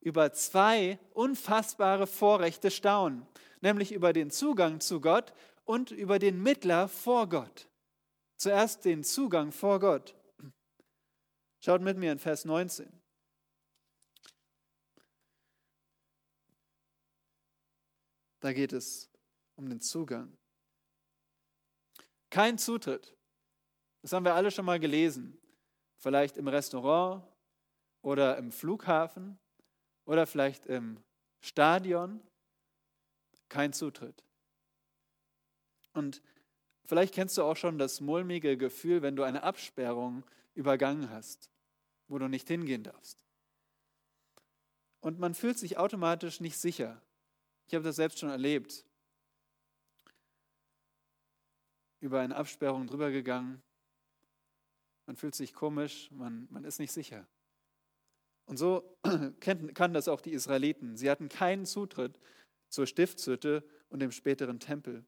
über 0.00 0.32
zwei 0.32 0.98
unfassbare 1.14 2.06
Vorrechte 2.06 2.70
staunen, 2.70 3.26
nämlich 3.60 3.92
über 3.92 4.12
den 4.12 4.30
Zugang 4.30 4.80
zu 4.80 5.00
Gott 5.00 5.32
und 5.64 5.90
über 5.90 6.18
den 6.18 6.42
Mittler 6.42 6.88
vor 6.88 7.28
Gott. 7.28 7.68
zuerst 8.36 8.84
den 8.84 9.04
Zugang 9.04 9.52
vor 9.52 9.78
Gott. 9.78 10.16
Schaut 11.60 11.80
mit 11.80 11.96
mir 11.96 12.10
in 12.10 12.18
Vers 12.18 12.44
19. 12.44 12.90
Da 18.40 18.52
geht 18.52 18.72
es 18.72 19.08
um 19.54 19.68
den 19.68 19.80
Zugang. 19.80 20.36
Kein 22.30 22.58
Zutritt. 22.58 23.16
Das 24.02 24.12
haben 24.12 24.24
wir 24.24 24.34
alle 24.34 24.50
schon 24.50 24.64
mal 24.64 24.80
gelesen. 24.80 25.38
Vielleicht 25.96 26.36
im 26.36 26.48
Restaurant 26.48 27.24
oder 28.02 28.36
im 28.36 28.50
Flughafen 28.50 29.38
oder 30.04 30.26
vielleicht 30.26 30.66
im 30.66 31.02
Stadion. 31.40 32.20
Kein 33.48 33.72
Zutritt. 33.72 34.24
Und 35.92 36.22
vielleicht 36.84 37.14
kennst 37.14 37.38
du 37.38 37.42
auch 37.42 37.56
schon 37.56 37.78
das 37.78 38.00
mulmige 38.00 38.56
Gefühl, 38.56 39.02
wenn 39.02 39.14
du 39.14 39.22
eine 39.22 39.42
Absperrung 39.42 40.24
übergangen 40.54 41.10
hast, 41.10 41.50
wo 42.08 42.18
du 42.18 42.28
nicht 42.28 42.48
hingehen 42.48 42.82
darfst. 42.82 43.18
Und 45.00 45.18
man 45.18 45.34
fühlt 45.34 45.58
sich 45.58 45.78
automatisch 45.78 46.40
nicht 46.40 46.56
sicher. 46.56 47.02
Ich 47.66 47.74
habe 47.74 47.84
das 47.84 47.96
selbst 47.96 48.18
schon 48.18 48.30
erlebt. 48.30 48.84
Über 52.00 52.20
eine 52.20 52.36
Absperrung 52.36 52.86
drüber 52.86 53.10
gegangen. 53.10 53.62
Man 55.06 55.16
fühlt 55.16 55.34
sich 55.34 55.52
komisch, 55.52 56.10
man, 56.12 56.46
man 56.50 56.64
ist 56.64 56.78
nicht 56.78 56.92
sicher. 56.92 57.26
Und 58.46 58.56
so 58.56 58.98
kann 59.40 59.94
das 59.94 60.08
auch 60.08 60.20
die 60.20 60.32
Israeliten. 60.32 60.96
Sie 60.96 61.10
hatten 61.10 61.28
keinen 61.28 61.66
Zutritt 61.66 62.18
zur 62.68 62.86
Stiftshütte 62.86 63.64
und 63.88 64.00
dem 64.00 64.12
späteren 64.12 64.60
Tempel. 64.60 65.04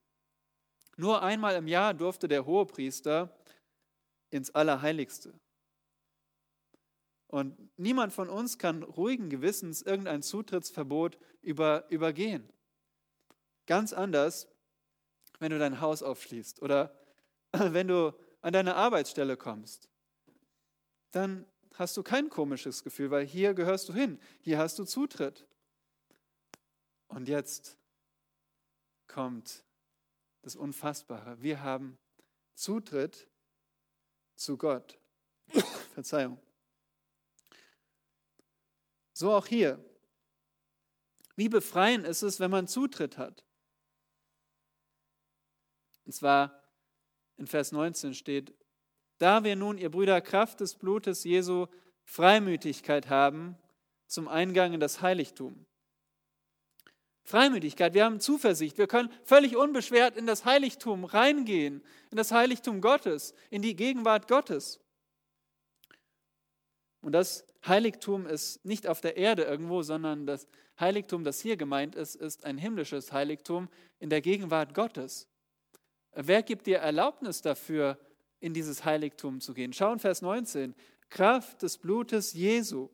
Nur 0.96 1.22
einmal 1.22 1.56
im 1.56 1.66
Jahr 1.66 1.94
durfte 1.94 2.28
der 2.28 2.46
Hohepriester 2.46 3.36
ins 4.30 4.50
Allerheiligste. 4.50 5.32
Und 7.28 7.56
niemand 7.76 8.12
von 8.12 8.28
uns 8.28 8.58
kann 8.58 8.82
ruhigen 8.82 9.28
Gewissens 9.28 9.82
irgendein 9.82 10.22
Zutrittsverbot 10.22 11.18
über, 11.40 11.84
übergehen. 11.90 12.48
Ganz 13.66 13.92
anders, 13.92 14.46
wenn 15.40 15.50
du 15.50 15.58
dein 15.58 15.80
Haus 15.80 16.02
aufschließt 16.02 16.62
oder 16.62 16.96
wenn 17.52 17.88
du 17.88 18.12
an 18.44 18.52
deine 18.52 18.74
Arbeitsstelle 18.74 19.38
kommst. 19.38 19.88
Dann 21.12 21.46
hast 21.76 21.96
du 21.96 22.02
kein 22.02 22.28
komisches 22.28 22.84
Gefühl, 22.84 23.10
weil 23.10 23.24
hier 23.24 23.54
gehörst 23.54 23.88
du 23.88 23.94
hin, 23.94 24.20
hier 24.42 24.58
hast 24.58 24.78
du 24.78 24.84
Zutritt. 24.84 25.46
Und 27.08 27.26
jetzt 27.26 27.78
kommt 29.06 29.64
das 30.42 30.56
Unfassbare. 30.56 31.40
Wir 31.40 31.62
haben 31.62 31.98
Zutritt 32.54 33.30
zu 34.36 34.58
Gott. 34.58 34.98
Verzeihung. 35.94 36.38
So 39.14 39.32
auch 39.32 39.46
hier. 39.46 39.82
Wie 41.34 41.48
befreiend 41.48 42.06
ist 42.06 42.20
es, 42.20 42.40
wenn 42.40 42.50
man 42.50 42.68
Zutritt 42.68 43.16
hat? 43.16 43.42
Und 46.04 46.12
zwar 46.12 46.63
in 47.36 47.46
Vers 47.46 47.72
19 47.72 48.14
steht, 48.14 48.54
da 49.18 49.44
wir 49.44 49.56
nun, 49.56 49.78
ihr 49.78 49.90
Brüder, 49.90 50.20
Kraft 50.20 50.60
des 50.60 50.74
Blutes 50.74 51.24
Jesu 51.24 51.66
Freimütigkeit 52.04 53.08
haben 53.08 53.56
zum 54.06 54.28
Eingang 54.28 54.74
in 54.74 54.80
das 54.80 55.00
Heiligtum. 55.00 55.66
Freimütigkeit, 57.24 57.94
wir 57.94 58.04
haben 58.04 58.20
Zuversicht, 58.20 58.76
wir 58.76 58.86
können 58.86 59.10
völlig 59.24 59.56
unbeschwert 59.56 60.16
in 60.16 60.26
das 60.26 60.44
Heiligtum 60.44 61.04
reingehen, 61.04 61.82
in 62.10 62.18
das 62.18 62.32
Heiligtum 62.32 62.82
Gottes, 62.82 63.34
in 63.50 63.62
die 63.62 63.74
Gegenwart 63.74 64.28
Gottes. 64.28 64.80
Und 67.00 67.12
das 67.12 67.46
Heiligtum 67.66 68.26
ist 68.26 68.64
nicht 68.64 68.86
auf 68.86 69.00
der 69.00 69.16
Erde 69.16 69.44
irgendwo, 69.44 69.82
sondern 69.82 70.26
das 70.26 70.46
Heiligtum, 70.78 71.24
das 71.24 71.40
hier 71.40 71.56
gemeint 71.56 71.94
ist, 71.94 72.14
ist 72.14 72.44
ein 72.44 72.58
himmlisches 72.58 73.12
Heiligtum 73.12 73.68
in 74.00 74.10
der 74.10 74.20
Gegenwart 74.20 74.74
Gottes. 74.74 75.28
Wer 76.14 76.42
gibt 76.42 76.66
dir 76.66 76.78
Erlaubnis 76.78 77.42
dafür, 77.42 77.98
in 78.40 78.54
dieses 78.54 78.84
Heiligtum 78.84 79.40
zu 79.40 79.54
gehen? 79.54 79.72
Schau 79.72 79.92
in 79.92 79.98
Vers 79.98 80.22
19. 80.22 80.74
Kraft 81.10 81.62
des 81.62 81.78
Blutes 81.78 82.32
Jesu, 82.32 82.88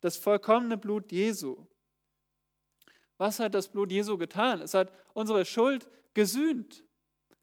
das 0.00 0.16
vollkommene 0.16 0.76
Blut 0.76 1.10
Jesu. 1.10 1.66
Was 3.16 3.40
hat 3.40 3.54
das 3.54 3.68
Blut 3.68 3.90
Jesu 3.90 4.16
getan? 4.16 4.60
Es 4.60 4.74
hat 4.74 4.92
unsere 5.14 5.44
Schuld 5.44 5.88
gesühnt. 6.14 6.84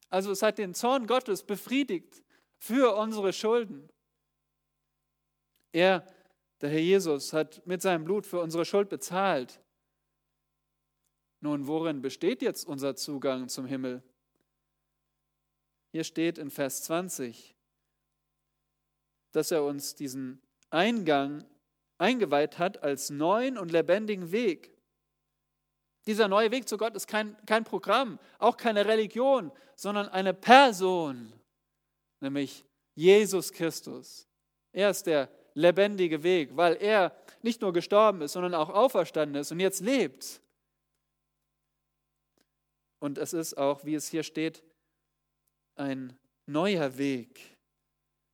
Also 0.10 0.32
es 0.32 0.42
hat 0.42 0.58
den 0.58 0.74
Zorn 0.74 1.08
Gottes 1.08 1.44
befriedigt 1.44 2.24
für 2.58 2.96
unsere 2.96 3.34
Schulden. 3.34 3.90
Er, 5.74 6.08
der 6.62 6.70
Herr 6.70 6.80
Jesus, 6.80 7.34
hat 7.34 7.66
mit 7.68 7.82
seinem 7.82 8.06
Blut 8.06 8.26
für 8.26 8.40
unsere 8.40 8.64
Schuld 8.64 8.88
bezahlt. 8.88 9.62
Nun, 11.42 11.68
worin 11.68 12.02
besteht 12.02 12.42
jetzt 12.42 12.66
unser 12.66 12.96
Zugang 12.96 13.50
zum 13.50 13.66
Himmel? 13.66 14.02
Hier 15.96 16.04
steht 16.04 16.38
in 16.38 16.52
Vers 16.52 16.84
20, 16.84 17.56
dass 19.32 19.50
er 19.52 19.64
uns 19.64 19.96
diesen 19.96 20.42
Eingang 20.70 21.46
eingeweiht 21.98 22.60
hat 22.60 22.84
als 22.84 23.10
neuen 23.10 23.58
und 23.58 23.72
lebendigen 23.72 24.34
Weg. 24.34 24.78
Dieser 26.06 26.28
neue 26.28 26.52
Weg 26.52 26.68
zu 26.68 26.76
Gott 26.76 26.98
ist 26.98 27.08
kein, 27.08 27.38
kein 27.46 27.64
Programm, 27.64 28.20
auch 28.40 28.58
keine 28.58 28.86
Religion, 28.86 29.54
sondern 29.78 30.10
eine 30.10 30.34
Person, 30.34 31.32
nämlich 32.20 32.66
Jesus 32.96 33.54
Christus. 33.54 34.28
Er 34.74 34.90
ist 34.90 35.08
der 35.08 35.30
lebendige 35.54 36.24
Weg, 36.24 36.58
weil 36.58 36.76
er 36.76 37.16
nicht 37.42 37.62
nur 37.62 37.72
gestorben 37.72 38.22
ist, 38.22 38.34
sondern 38.34 38.54
auch 38.54 38.68
auferstanden 38.68 39.40
ist 39.40 39.54
und 39.54 39.62
jetzt 39.62 39.80
lebt. 39.80 40.42
Und 43.00 43.18
es 43.18 43.32
ist 43.32 43.58
auch, 43.58 43.86
wie 43.86 43.96
es 43.96 44.10
hier 44.10 44.24
steht, 44.24 44.62
ein 45.76 46.18
neuer 46.46 46.98
Weg. 46.98 47.58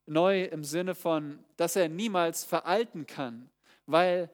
Neu 0.05 0.45
im 0.45 0.63
Sinne 0.63 0.95
von, 0.95 1.43
dass 1.57 1.75
er 1.75 1.89
niemals 1.89 2.43
veralten 2.43 3.05
kann, 3.05 3.49
weil 3.85 4.29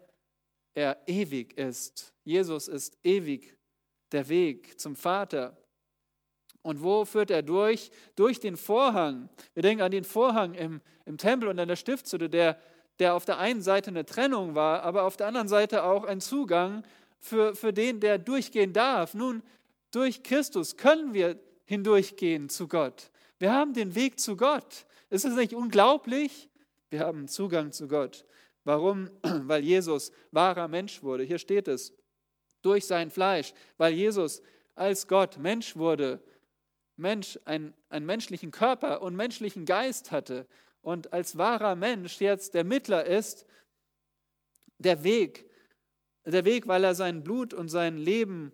er 0.73 0.97
ewig 1.07 1.57
ist. 1.57 2.13
Jesus 2.23 2.67
ist 2.67 2.97
ewig 3.03 3.57
der 4.11 4.29
Weg 4.29 4.79
zum 4.79 4.95
Vater. 4.95 5.57
Und 6.61 6.81
wo 6.81 7.05
führt 7.05 7.31
er 7.31 7.43
durch? 7.43 7.91
Durch 8.15 8.39
den 8.39 8.57
Vorhang. 8.57 9.29
Wir 9.53 9.63
denken 9.63 9.83
an 9.83 9.91
den 9.91 10.03
Vorhang 10.03 10.53
im, 10.53 10.81
im 11.05 11.17
Tempel 11.17 11.49
und 11.49 11.59
an 11.59 11.67
der 11.67 11.75
Stiftshütte, 11.75 12.29
der, 12.29 12.59
der 12.99 13.15
auf 13.15 13.25
der 13.25 13.37
einen 13.37 13.61
Seite 13.61 13.89
eine 13.89 14.05
Trennung 14.05 14.55
war, 14.55 14.83
aber 14.83 15.03
auf 15.03 15.17
der 15.17 15.27
anderen 15.27 15.47
Seite 15.47 15.83
auch 15.83 16.03
ein 16.03 16.21
Zugang 16.21 16.83
für, 17.19 17.55
für 17.55 17.73
den, 17.73 17.99
der 17.99 18.17
durchgehen 18.17 18.73
darf. 18.73 19.13
Nun, 19.13 19.43
durch 19.91 20.23
Christus 20.23 20.77
können 20.77 21.13
wir 21.13 21.39
hindurchgehen 21.67 22.49
zu 22.49 22.67
Gott. 22.67 23.11
Wir 23.37 23.53
haben 23.53 23.73
den 23.73 23.93
Weg 23.93 24.19
zu 24.19 24.35
Gott. 24.35 24.87
Ist 25.09 25.25
es 25.25 25.35
nicht 25.35 25.53
unglaublich? 25.53 26.49
Wir 26.89 27.01
haben 27.01 27.27
Zugang 27.27 27.71
zu 27.71 27.87
Gott. 27.87 28.25
Warum? 28.63 29.09
Weil 29.21 29.63
Jesus 29.63 30.11
wahrer 30.31 30.67
Mensch 30.67 31.03
wurde. 31.03 31.23
Hier 31.23 31.37
steht 31.37 31.67
es, 31.67 31.93
durch 32.61 32.85
sein 32.85 33.11
Fleisch. 33.11 33.53
Weil 33.77 33.93
Jesus 33.93 34.41
als 34.75 35.07
Gott 35.07 35.37
Mensch 35.37 35.75
wurde, 35.75 36.21
Mensch, 36.95 37.37
ein, 37.45 37.73
einen 37.89 38.05
menschlichen 38.05 38.49
Körper 38.49 39.01
und 39.01 39.15
menschlichen 39.15 39.65
Geist 39.65 40.11
hatte 40.11 40.47
und 40.81 41.13
als 41.13 41.37
wahrer 41.37 41.75
Mensch 41.75 42.19
jetzt 42.21 42.53
der 42.53 42.63
Mittler 42.63 43.05
ist, 43.05 43.45
der 44.79 45.03
Weg, 45.03 45.49
der 46.25 46.45
Weg, 46.45 46.67
weil 46.67 46.83
er 46.83 46.95
sein 46.95 47.23
Blut 47.23 47.53
und 47.53 47.69
sein 47.69 47.97
Leben 47.97 48.51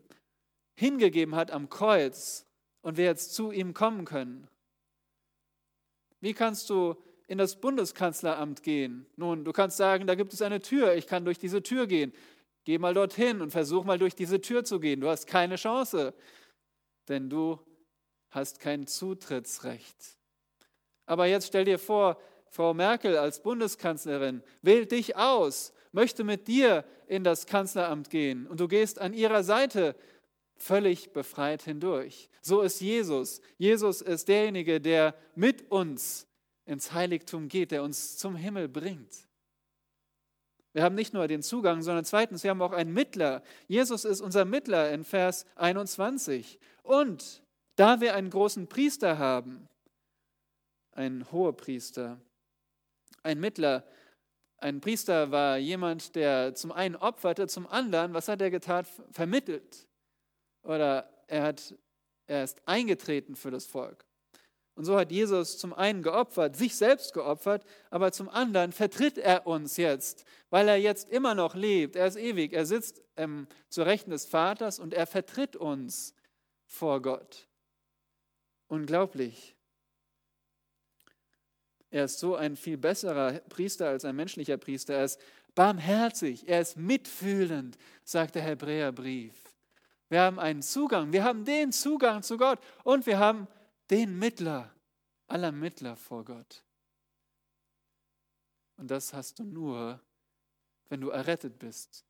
hingegeben 0.75 1.35
hat 1.35 1.51
am 1.51 1.69
Kreuz 1.69 2.45
und 2.83 2.97
wir 2.97 3.05
jetzt 3.05 3.33
zu 3.33 3.51
ihm 3.51 3.73
kommen 3.73 4.05
können. 4.05 4.47
Wie 6.21 6.33
kannst 6.33 6.69
du 6.69 6.95
in 7.27 7.39
das 7.39 7.59
Bundeskanzleramt 7.59 8.61
gehen? 8.61 9.07
Nun, 9.15 9.43
du 9.43 9.51
kannst 9.51 9.77
sagen, 9.77 10.05
da 10.05 10.13
gibt 10.13 10.33
es 10.33 10.41
eine 10.41 10.61
Tür, 10.61 10.93
ich 10.93 11.07
kann 11.07 11.25
durch 11.25 11.39
diese 11.39 11.63
Tür 11.63 11.87
gehen. 11.87 12.13
Geh 12.65 12.77
mal 12.77 12.93
dorthin 12.93 13.41
und 13.41 13.51
versuch 13.51 13.83
mal 13.83 13.97
durch 13.97 14.15
diese 14.15 14.39
Tür 14.39 14.63
zu 14.63 14.79
gehen. 14.79 15.01
Du 15.01 15.09
hast 15.09 15.27
keine 15.27 15.55
Chance, 15.55 16.13
denn 17.07 17.29
du 17.29 17.59
hast 18.29 18.59
kein 18.59 18.87
Zutrittsrecht. 18.87 20.17
Aber 21.05 21.25
jetzt 21.25 21.47
stell 21.47 21.65
dir 21.65 21.79
vor, 21.79 22.21
Frau 22.49 22.73
Merkel 22.73 23.17
als 23.17 23.41
Bundeskanzlerin 23.41 24.43
wählt 24.61 24.91
dich 24.91 25.15
aus, 25.15 25.73
möchte 25.91 26.23
mit 26.23 26.47
dir 26.47 26.85
in 27.07 27.23
das 27.23 27.45
Kanzleramt 27.45 28.09
gehen 28.09 28.47
und 28.47 28.59
du 28.59 28.67
gehst 28.67 28.99
an 28.99 29.13
ihrer 29.13 29.43
Seite 29.43 29.95
völlig 30.63 31.11
befreit 31.13 31.63
hindurch. 31.63 32.29
So 32.41 32.61
ist 32.61 32.81
Jesus. 32.81 33.41
Jesus 33.57 34.01
ist 34.01 34.27
derjenige, 34.27 34.79
der 34.79 35.15
mit 35.35 35.69
uns 35.69 36.27
ins 36.65 36.93
Heiligtum 36.93 37.47
geht, 37.47 37.71
der 37.71 37.83
uns 37.83 38.17
zum 38.17 38.35
Himmel 38.35 38.69
bringt. 38.69 39.27
Wir 40.71 40.83
haben 40.83 40.95
nicht 40.95 41.13
nur 41.13 41.27
den 41.27 41.43
Zugang, 41.43 41.83
sondern 41.83 42.05
zweitens, 42.05 42.43
wir 42.43 42.49
haben 42.49 42.61
auch 42.61 42.71
einen 42.71 42.93
Mittler. 42.93 43.43
Jesus 43.67 44.05
ist 44.05 44.21
unser 44.21 44.45
Mittler 44.45 44.91
in 44.91 45.03
Vers 45.03 45.45
21. 45.55 46.59
Und 46.81 47.43
da 47.75 48.01
wir 48.01 48.15
einen 48.15 48.29
großen 48.29 48.67
Priester 48.67 49.19
haben, 49.19 49.67
ein 50.91 51.31
Hohepriester, 51.31 52.19
ein 53.21 53.39
Mittler. 53.39 53.85
Ein 54.57 54.79
Priester 54.79 55.31
war 55.31 55.57
jemand, 55.57 56.15
der 56.15 56.55
zum 56.55 56.71
einen 56.71 56.95
opferte, 56.95 57.47
zum 57.47 57.67
anderen, 57.67 58.13
was 58.13 58.27
hat 58.27 58.41
er 58.41 58.49
getan? 58.49 58.85
Vermittelt. 59.11 59.87
Oder 60.63 61.09
er, 61.27 61.43
hat, 61.43 61.75
er 62.25 62.43
ist 62.43 62.61
eingetreten 62.65 63.35
für 63.35 63.51
das 63.51 63.65
Volk. 63.65 64.05
Und 64.75 64.85
so 64.85 64.97
hat 64.97 65.11
Jesus 65.11 65.59
zum 65.59 65.73
einen 65.73 66.01
geopfert, 66.01 66.55
sich 66.55 66.75
selbst 66.75 67.13
geopfert, 67.13 67.63
aber 67.91 68.11
zum 68.11 68.27
anderen 68.27 68.71
vertritt 68.71 69.19
er 69.19 69.45
uns 69.45 69.77
jetzt, 69.77 70.25
weil 70.49 70.67
er 70.67 70.77
jetzt 70.77 71.09
immer 71.09 71.35
noch 71.35 71.53
lebt. 71.53 71.95
Er 71.95 72.07
ist 72.07 72.15
ewig, 72.15 72.53
er 72.53 72.65
sitzt 72.65 73.01
ähm, 73.15 73.47
zur 73.69 73.85
Rechten 73.85 74.09
des 74.09 74.25
Vaters 74.25 74.79
und 74.79 74.95
er 74.95 75.05
vertritt 75.05 75.55
uns 75.55 76.15
vor 76.65 77.03
Gott. 77.03 77.47
Unglaublich. 78.67 79.55
Er 81.91 82.05
ist 82.05 82.17
so 82.17 82.35
ein 82.35 82.55
viel 82.55 82.77
besserer 82.77 83.33
Priester 83.49 83.89
als 83.89 84.03
ein 84.05 84.15
menschlicher 84.15 84.57
Priester. 84.57 84.95
Er 84.95 85.05
ist 85.05 85.21
barmherzig, 85.53 86.47
er 86.47 86.61
ist 86.61 86.75
mitfühlend, 86.75 87.77
sagt 88.03 88.33
der 88.33 88.41
Hebräerbrief. 88.41 89.42
Wir 90.13 90.21
haben 90.21 90.37
einen 90.37 90.61
Zugang, 90.61 91.11
wir 91.11 91.23
haben 91.23 91.43
den 91.43 91.71
Zugang 91.71 92.21
zu 92.21 92.37
Gott 92.37 92.59
und 92.83 93.07
wir 93.07 93.17
haben 93.17 93.47
den 93.89 94.19
Mittler 94.19 94.71
aller 95.25 95.51
Mittler 95.51 95.95
vor 95.95 96.23
Gott. 96.23 96.63
Und 98.77 98.91
das 98.91 99.11
hast 99.11 99.39
du 99.39 99.43
nur, 99.43 99.99
wenn 100.89 101.01
du 101.01 101.09
errettet 101.09 101.57
bist. 101.57 102.05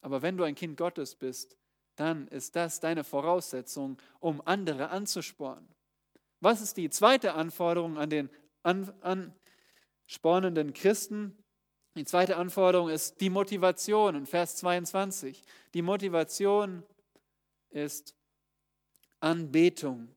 Aber 0.00 0.22
wenn 0.22 0.38
du 0.38 0.44
ein 0.44 0.54
Kind 0.54 0.78
Gottes 0.78 1.16
bist, 1.16 1.58
dann 1.96 2.28
ist 2.28 2.56
das 2.56 2.80
deine 2.80 3.04
Voraussetzung, 3.04 3.98
um 4.20 4.40
andere 4.46 4.88
anzuspornen. 4.88 5.68
Was 6.40 6.62
ist 6.62 6.78
die 6.78 6.88
zweite 6.88 7.34
Anforderung 7.34 7.98
an 7.98 8.08
den 8.08 8.30
anspornenden 8.62 10.72
Christen? 10.72 11.36
Die 11.94 12.06
zweite 12.06 12.38
Anforderung 12.38 12.88
ist 12.88 13.20
die 13.20 13.28
Motivation 13.28 14.14
in 14.14 14.24
Vers 14.24 14.56
22. 14.56 15.42
Die 15.74 15.82
Motivation 15.82 16.84
ist 17.70 18.14
Anbetung. 19.20 20.08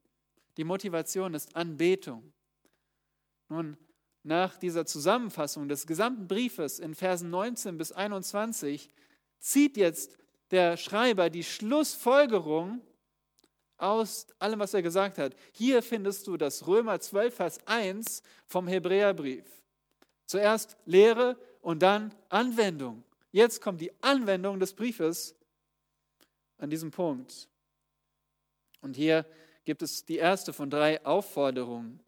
Die 0.57 0.63
Motivation 0.63 1.33
ist 1.33 1.55
Anbetung. 1.55 2.33
Nun, 3.49 3.77
nach 4.23 4.57
dieser 4.57 4.85
Zusammenfassung 4.85 5.67
des 5.67 5.87
gesamten 5.87 6.27
Briefes 6.27 6.79
in 6.79 6.93
Versen 6.93 7.29
19 7.29 7.77
bis 7.77 7.91
21 7.91 8.89
zieht 9.39 9.77
jetzt 9.77 10.17
der 10.51 10.77
Schreiber 10.77 11.29
die 11.29 11.43
Schlussfolgerung 11.43 12.81
aus 13.77 14.27
allem, 14.37 14.59
was 14.59 14.73
er 14.75 14.83
gesagt 14.83 15.17
hat. 15.17 15.35
Hier 15.53 15.81
findest 15.81 16.27
du 16.27 16.37
das 16.37 16.67
Römer 16.67 16.99
12, 16.99 17.35
Vers 17.35 17.59
1 17.65 18.21
vom 18.45 18.67
Hebräerbrief. 18.67 19.45
Zuerst 20.27 20.77
Lehre 20.85 21.37
und 21.61 21.81
dann 21.81 22.13
Anwendung. 22.29 23.03
Jetzt 23.31 23.61
kommt 23.61 23.81
die 23.81 23.91
Anwendung 24.03 24.59
des 24.59 24.73
Briefes 24.73 25.35
an 26.61 26.69
diesem 26.69 26.91
Punkt. 26.91 27.49
Und 28.81 28.95
hier 28.95 29.25
gibt 29.65 29.81
es 29.81 30.05
die 30.05 30.17
erste 30.17 30.53
von 30.53 30.69
drei 30.69 31.03
Aufforderungen. 31.05 31.99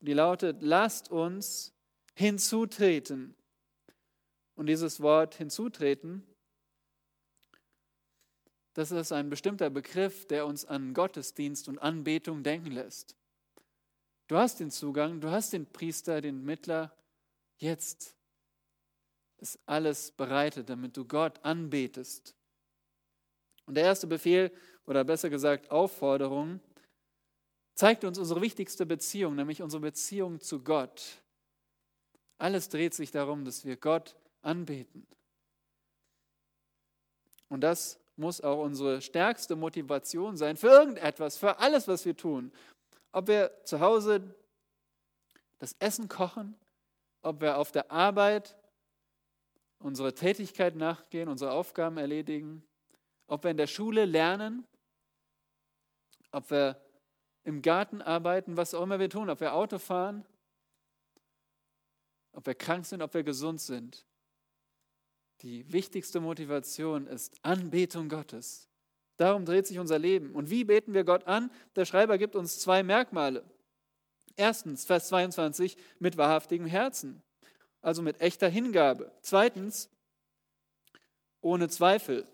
Die 0.00 0.12
lautet, 0.12 0.62
lasst 0.62 1.10
uns 1.10 1.72
hinzutreten. 2.14 3.34
Und 4.54 4.66
dieses 4.66 5.00
Wort 5.00 5.34
hinzutreten, 5.34 6.22
das 8.74 8.90
ist 8.90 9.12
ein 9.12 9.30
bestimmter 9.30 9.70
Begriff, 9.70 10.26
der 10.26 10.46
uns 10.46 10.64
an 10.64 10.94
Gottesdienst 10.94 11.68
und 11.68 11.78
Anbetung 11.78 12.42
denken 12.42 12.72
lässt. 12.72 13.16
Du 14.26 14.36
hast 14.36 14.58
den 14.58 14.70
Zugang, 14.70 15.20
du 15.20 15.30
hast 15.30 15.52
den 15.52 15.66
Priester, 15.66 16.20
den 16.20 16.44
Mittler. 16.44 16.96
Jetzt 17.58 18.16
ist 19.38 19.60
alles 19.66 20.10
bereitet, 20.10 20.68
damit 20.68 20.96
du 20.96 21.04
Gott 21.04 21.38
anbetest. 21.44 22.34
Und 23.66 23.74
der 23.74 23.84
erste 23.84 24.06
Befehl 24.06 24.52
oder 24.86 25.04
besser 25.04 25.30
gesagt 25.30 25.70
Aufforderung, 25.70 26.60
zeigt 27.74 28.04
uns 28.04 28.18
unsere 28.18 28.40
wichtigste 28.40 28.86
Beziehung, 28.86 29.34
nämlich 29.34 29.62
unsere 29.62 29.80
Beziehung 29.80 30.40
zu 30.40 30.62
Gott. 30.62 31.22
Alles 32.38 32.68
dreht 32.68 32.94
sich 32.94 33.10
darum, 33.10 33.44
dass 33.44 33.64
wir 33.64 33.76
Gott 33.76 34.16
anbeten. 34.42 35.06
Und 37.48 37.60
das 37.60 37.98
muss 38.16 38.40
auch 38.40 38.62
unsere 38.62 39.00
stärkste 39.00 39.56
Motivation 39.56 40.36
sein 40.36 40.56
für 40.56 40.68
irgendetwas, 40.68 41.36
für 41.36 41.58
alles, 41.58 41.88
was 41.88 42.04
wir 42.04 42.16
tun. 42.16 42.52
Ob 43.12 43.28
wir 43.28 43.50
zu 43.64 43.80
Hause 43.80 44.34
das 45.58 45.74
Essen 45.78 46.08
kochen, 46.08 46.54
ob 47.22 47.40
wir 47.40 47.58
auf 47.58 47.72
der 47.72 47.90
Arbeit 47.90 48.56
unsere 49.78 50.14
Tätigkeit 50.14 50.76
nachgehen, 50.76 51.28
unsere 51.28 51.52
Aufgaben 51.52 51.96
erledigen, 51.96 52.64
ob 53.26 53.44
wir 53.44 53.50
in 53.50 53.56
der 53.56 53.66
Schule 53.66 54.04
lernen, 54.04 54.66
ob 56.30 56.50
wir 56.50 56.80
im 57.44 57.62
Garten 57.62 58.02
arbeiten, 58.02 58.56
was 58.56 58.74
auch 58.74 58.82
immer 58.82 58.98
wir 58.98 59.10
tun, 59.10 59.30
ob 59.30 59.40
wir 59.40 59.54
Auto 59.54 59.78
fahren, 59.78 60.24
ob 62.32 62.46
wir 62.46 62.54
krank 62.54 62.86
sind, 62.86 63.02
ob 63.02 63.14
wir 63.14 63.22
gesund 63.22 63.60
sind. 63.60 64.04
Die 65.42 65.70
wichtigste 65.72 66.20
Motivation 66.20 67.06
ist 67.06 67.34
Anbetung 67.42 68.08
Gottes. 68.08 68.68
Darum 69.16 69.44
dreht 69.44 69.66
sich 69.66 69.78
unser 69.78 69.98
Leben. 69.98 70.34
Und 70.34 70.50
wie 70.50 70.64
beten 70.64 70.94
wir 70.94 71.04
Gott 71.04 71.26
an? 71.26 71.50
Der 71.76 71.84
Schreiber 71.84 72.18
gibt 72.18 72.34
uns 72.34 72.58
zwei 72.58 72.82
Merkmale. 72.82 73.44
Erstens, 74.36 74.84
Vers 74.84 75.08
22, 75.08 75.76
mit 76.00 76.16
wahrhaftigem 76.16 76.66
Herzen, 76.66 77.22
also 77.80 78.02
mit 78.02 78.20
echter 78.20 78.48
Hingabe. 78.48 79.12
Zweitens, 79.20 79.88
ohne 81.40 81.68
Zweifel, 81.68 82.26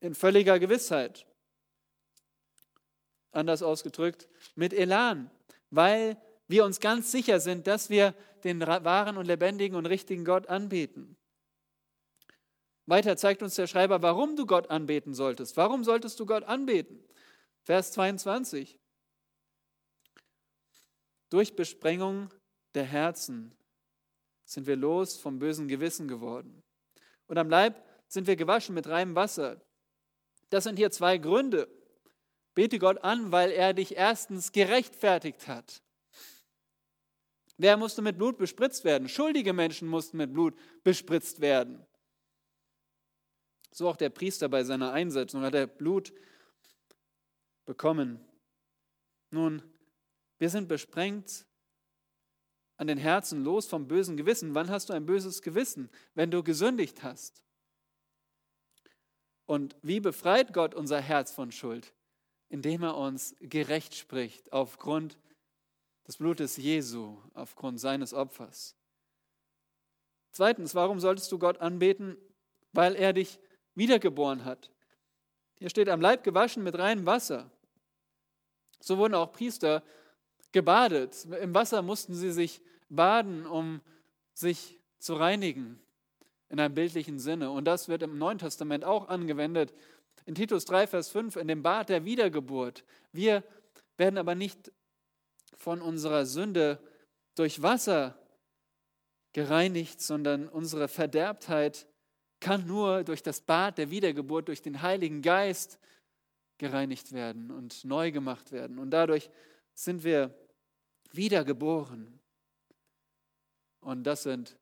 in 0.00 0.14
völliger 0.14 0.58
Gewissheit 0.58 1.26
anders 3.32 3.62
ausgedrückt, 3.62 4.28
mit 4.54 4.72
Elan, 4.72 5.30
weil 5.70 6.20
wir 6.48 6.64
uns 6.64 6.80
ganz 6.80 7.10
sicher 7.10 7.40
sind, 7.40 7.66
dass 7.66 7.90
wir 7.90 8.14
den 8.44 8.60
wahren 8.60 9.16
und 9.16 9.26
lebendigen 9.26 9.76
und 9.76 9.86
richtigen 9.86 10.24
Gott 10.24 10.48
anbeten. 10.48 11.16
Weiter 12.86 13.16
zeigt 13.16 13.42
uns 13.42 13.54
der 13.54 13.66
Schreiber, 13.66 14.00
warum 14.02 14.36
du 14.36 14.46
Gott 14.46 14.70
anbeten 14.70 15.12
solltest. 15.12 15.56
Warum 15.56 15.84
solltest 15.84 16.18
du 16.20 16.26
Gott 16.26 16.44
anbeten? 16.44 17.04
Vers 17.64 17.92
22. 17.92 18.78
Durch 21.28 21.54
Besprengung 21.54 22.32
der 22.74 22.84
Herzen 22.84 23.54
sind 24.46 24.66
wir 24.66 24.76
los 24.76 25.18
vom 25.18 25.38
bösen 25.38 25.68
Gewissen 25.68 26.08
geworden. 26.08 26.62
Und 27.26 27.36
am 27.36 27.50
Leib 27.50 27.84
sind 28.06 28.26
wir 28.26 28.36
gewaschen 28.36 28.74
mit 28.74 28.88
reinem 28.88 29.14
Wasser. 29.14 29.60
Das 30.50 30.64
sind 30.64 30.76
hier 30.76 30.90
zwei 30.90 31.18
Gründe, 31.18 31.68
Bete 32.54 32.78
Gott 32.78 33.04
an, 33.04 33.30
weil 33.30 33.50
er 33.52 33.72
dich 33.72 33.96
erstens 33.96 34.50
gerechtfertigt 34.52 35.46
hat. 35.46 35.80
Wer 37.56 37.76
musste 37.76 38.02
mit 38.02 38.18
Blut 38.18 38.38
bespritzt 38.38 38.84
werden? 38.84 39.08
Schuldige 39.08 39.52
Menschen 39.52 39.88
mussten 39.88 40.16
mit 40.16 40.32
Blut 40.32 40.56
bespritzt 40.82 41.40
werden. 41.40 41.84
So 43.72 43.88
auch 43.88 43.96
der 43.96 44.10
Priester 44.10 44.48
bei 44.48 44.64
seiner 44.64 44.92
Einsetzung 44.92 45.42
hat 45.42 45.54
er 45.54 45.66
Blut 45.66 46.12
bekommen. 47.64 48.24
Nun, 49.30 49.62
wir 50.38 50.50
sind 50.50 50.68
besprengt 50.68 51.46
an 52.76 52.86
den 52.86 52.98
Herzen 52.98 53.44
los 53.44 53.66
vom 53.66 53.86
bösen 53.86 54.16
Gewissen. 54.16 54.54
Wann 54.54 54.70
hast 54.70 54.88
du 54.88 54.94
ein 54.94 55.04
böses 55.04 55.42
Gewissen? 55.42 55.90
Wenn 56.14 56.30
du 56.30 56.42
gesündigt 56.42 57.02
hast. 57.02 57.44
Und 59.48 59.74
wie 59.82 59.98
befreit 59.98 60.52
Gott 60.52 60.76
unser 60.76 61.00
Herz 61.00 61.32
von 61.32 61.50
Schuld? 61.50 61.92
indem 62.48 62.82
er 62.82 62.96
uns 62.96 63.34
gerecht 63.40 63.94
spricht 63.94 64.52
aufgrund 64.52 65.18
des 66.06 66.16
Blutes 66.16 66.56
Jesu, 66.56 67.18
aufgrund 67.34 67.78
seines 67.78 68.14
Opfers. 68.14 68.74
Zweitens, 70.32 70.74
warum 70.74 71.00
solltest 71.00 71.30
du 71.32 71.38
Gott 71.38 71.58
anbeten? 71.58 72.16
Weil 72.72 72.94
er 72.94 73.12
dich 73.12 73.38
wiedergeboren 73.74 74.44
hat. 74.44 74.70
Hier 75.56 75.68
steht 75.68 75.88
am 75.88 76.00
Leib 76.00 76.22
gewaschen 76.24 76.62
mit 76.62 76.78
reinem 76.78 77.04
Wasser. 77.06 77.50
So 78.80 78.96
wurden 78.96 79.14
auch 79.14 79.32
Priester 79.32 79.82
gebadet. 80.52 81.26
Im 81.42 81.54
Wasser 81.54 81.82
mussten 81.82 82.14
sie 82.14 82.30
sich 82.30 82.62
baden, 82.88 83.46
um 83.46 83.80
sich 84.32 84.80
zu 84.98 85.14
reinigen, 85.14 85.80
in 86.48 86.60
einem 86.60 86.74
bildlichen 86.74 87.18
Sinne. 87.18 87.50
Und 87.50 87.64
das 87.64 87.88
wird 87.88 88.02
im 88.02 88.18
Neuen 88.18 88.38
Testament 88.38 88.84
auch 88.84 89.08
angewendet 89.08 89.72
in 90.26 90.34
Titus 90.34 90.64
3, 90.66 90.86
Vers 90.86 91.08
5, 91.08 91.36
in 91.36 91.48
dem 91.48 91.62
Bad 91.62 91.88
der 91.88 92.04
Wiedergeburt. 92.04 92.84
Wir 93.12 93.42
werden 93.96 94.18
aber 94.18 94.34
nicht 94.34 94.72
von 95.56 95.80
unserer 95.80 96.26
Sünde 96.26 96.78
durch 97.34 97.62
Wasser 97.62 98.18
gereinigt, 99.32 100.00
sondern 100.00 100.48
unsere 100.48 100.88
Verderbtheit 100.88 101.86
kann 102.40 102.66
nur 102.66 103.04
durch 103.04 103.22
das 103.22 103.40
Bad 103.40 103.78
der 103.78 103.90
Wiedergeburt, 103.90 104.48
durch 104.48 104.62
den 104.62 104.82
Heiligen 104.82 105.22
Geist 105.22 105.78
gereinigt 106.58 107.12
werden 107.12 107.50
und 107.50 107.84
neu 107.84 108.12
gemacht 108.12 108.52
werden. 108.52 108.78
Und 108.78 108.90
dadurch 108.90 109.30
sind 109.74 110.04
wir 110.04 110.34
wiedergeboren. 111.12 112.20
Und 113.80 114.04
das 114.04 114.24
sind 114.24 114.58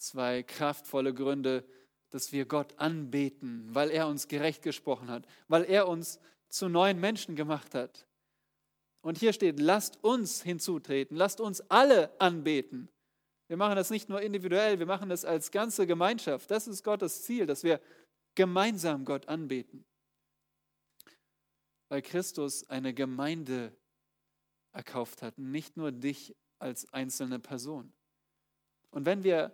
zwei 0.00 0.42
kraftvolle 0.42 1.14
Gründe, 1.14 1.64
dass 2.10 2.32
wir 2.32 2.46
Gott 2.46 2.78
anbeten, 2.78 3.68
weil 3.72 3.90
er 3.90 4.08
uns 4.08 4.28
gerecht 4.28 4.62
gesprochen 4.62 5.10
hat, 5.10 5.26
weil 5.46 5.64
er 5.64 5.88
uns 5.88 6.18
zu 6.48 6.68
neuen 6.68 6.98
Menschen 6.98 7.36
gemacht 7.36 7.74
hat. 7.74 8.06
Und 9.02 9.18
hier 9.18 9.32
steht, 9.32 9.60
lasst 9.60 10.02
uns 10.02 10.42
hinzutreten, 10.42 11.16
lasst 11.16 11.40
uns 11.40 11.60
alle 11.70 12.10
anbeten. 12.20 12.88
Wir 13.46 13.56
machen 13.56 13.76
das 13.76 13.90
nicht 13.90 14.08
nur 14.08 14.20
individuell, 14.20 14.78
wir 14.78 14.86
machen 14.86 15.08
das 15.08 15.24
als 15.24 15.50
ganze 15.50 15.86
Gemeinschaft. 15.86 16.50
Das 16.50 16.66
ist 16.66 16.82
Gottes 16.82 17.22
Ziel, 17.22 17.46
dass 17.46 17.62
wir 17.62 17.80
gemeinsam 18.34 19.04
Gott 19.04 19.28
anbeten. 19.28 19.84
Weil 21.88 22.02
Christus 22.02 22.68
eine 22.68 22.94
Gemeinde 22.94 23.72
erkauft 24.72 25.22
hat, 25.22 25.38
nicht 25.38 25.76
nur 25.76 25.92
dich 25.92 26.36
als 26.58 26.92
einzelne 26.92 27.38
Person. 27.38 27.92
Und 28.90 29.06
wenn 29.06 29.24
wir 29.24 29.52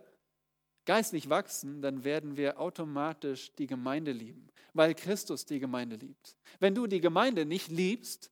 geistlich 0.87 1.29
wachsen, 1.29 1.81
dann 1.81 2.03
werden 2.03 2.37
wir 2.37 2.59
automatisch 2.59 3.53
die 3.55 3.67
Gemeinde 3.67 4.13
lieben, 4.13 4.47
weil 4.73 4.95
Christus 4.95 5.45
die 5.45 5.59
Gemeinde 5.59 5.97
liebt. 5.97 6.35
Wenn 6.59 6.73
du 6.73 6.87
die 6.87 7.01
Gemeinde 7.01 7.45
nicht 7.45 7.67
liebst, 7.67 8.31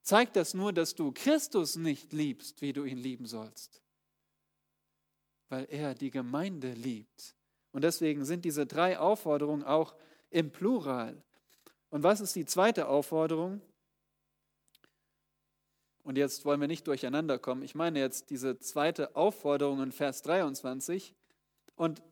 zeigt 0.00 0.34
das 0.34 0.54
nur, 0.54 0.72
dass 0.72 0.94
du 0.94 1.12
Christus 1.12 1.76
nicht 1.76 2.12
liebst, 2.12 2.62
wie 2.62 2.72
du 2.72 2.84
ihn 2.84 2.96
lieben 2.96 3.26
sollst, 3.26 3.82
weil 5.50 5.66
er 5.70 5.94
die 5.94 6.10
Gemeinde 6.10 6.72
liebt. 6.72 7.36
Und 7.72 7.84
deswegen 7.84 8.24
sind 8.24 8.44
diese 8.46 8.66
drei 8.66 8.98
Aufforderungen 8.98 9.62
auch 9.62 9.94
im 10.30 10.50
Plural. 10.50 11.22
Und 11.90 12.02
was 12.02 12.22
ist 12.22 12.34
die 12.34 12.46
zweite 12.46 12.88
Aufforderung? 12.88 13.60
Und 16.04 16.16
jetzt 16.16 16.46
wollen 16.46 16.60
wir 16.60 16.68
nicht 16.68 16.86
durcheinander 16.86 17.38
kommen. 17.38 17.62
Ich 17.62 17.74
meine 17.74 18.00
jetzt 18.00 18.30
diese 18.30 18.58
zweite 18.58 19.14
Aufforderung 19.14 19.82
in 19.82 19.92
Vers 19.92 20.22
23. 20.22 21.14
Und 21.76 22.02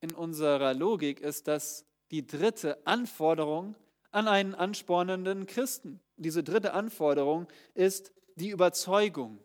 in 0.00 0.12
unserer 0.12 0.74
Logik 0.74 1.20
ist 1.20 1.48
das 1.48 1.86
die 2.10 2.26
dritte 2.26 2.86
Anforderung 2.86 3.76
an 4.10 4.28
einen 4.28 4.54
anspornenden 4.54 5.46
Christen. 5.46 6.00
Diese 6.16 6.42
dritte 6.42 6.74
Anforderung 6.74 7.46
ist 7.74 8.12
die 8.34 8.50
Überzeugung. 8.50 9.38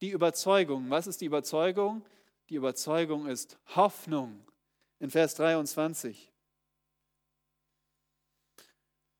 Die 0.00 0.10
Überzeugung. 0.10 0.90
Was 0.90 1.06
ist 1.06 1.20
die 1.20 1.26
Überzeugung? 1.26 2.04
Die 2.48 2.54
Überzeugung 2.54 3.26
ist 3.26 3.58
Hoffnung. 3.74 4.44
In 4.98 5.10
Vers 5.10 5.34
23. 5.36 6.32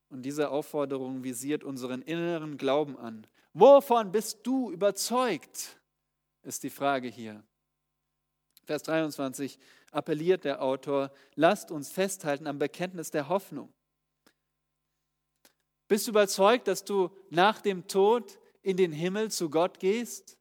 Und 0.08 0.22
diese 0.22 0.50
Aufforderung 0.50 1.22
visiert 1.22 1.62
unseren 1.62 2.02
inneren 2.02 2.56
Glauben 2.56 2.96
an. 2.96 3.26
Wovon 3.52 4.10
bist 4.10 4.40
du 4.44 4.70
überzeugt? 4.70 5.78
Ist 6.42 6.62
die 6.62 6.70
Frage 6.70 7.08
hier. 7.08 7.44
Vers 8.68 8.82
23 8.82 9.58
appelliert 9.92 10.44
der 10.44 10.60
Autor, 10.60 11.10
lasst 11.36 11.70
uns 11.70 11.90
festhalten 11.90 12.46
am 12.46 12.58
Bekenntnis 12.58 13.10
der 13.10 13.30
Hoffnung. 13.30 13.72
Bist 15.88 16.06
du 16.06 16.10
überzeugt, 16.10 16.68
dass 16.68 16.84
du 16.84 17.08
nach 17.30 17.62
dem 17.62 17.88
Tod 17.88 18.38
in 18.60 18.76
den 18.76 18.92
Himmel 18.92 19.30
zu 19.30 19.48
Gott 19.48 19.80
gehst? 19.80 20.36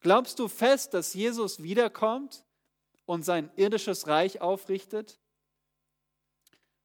Glaubst 0.00 0.38
du 0.38 0.48
fest, 0.48 0.92
dass 0.92 1.14
Jesus 1.14 1.62
wiederkommt 1.62 2.44
und 3.06 3.24
sein 3.24 3.50
irdisches 3.56 4.06
Reich 4.06 4.42
aufrichtet? 4.42 5.18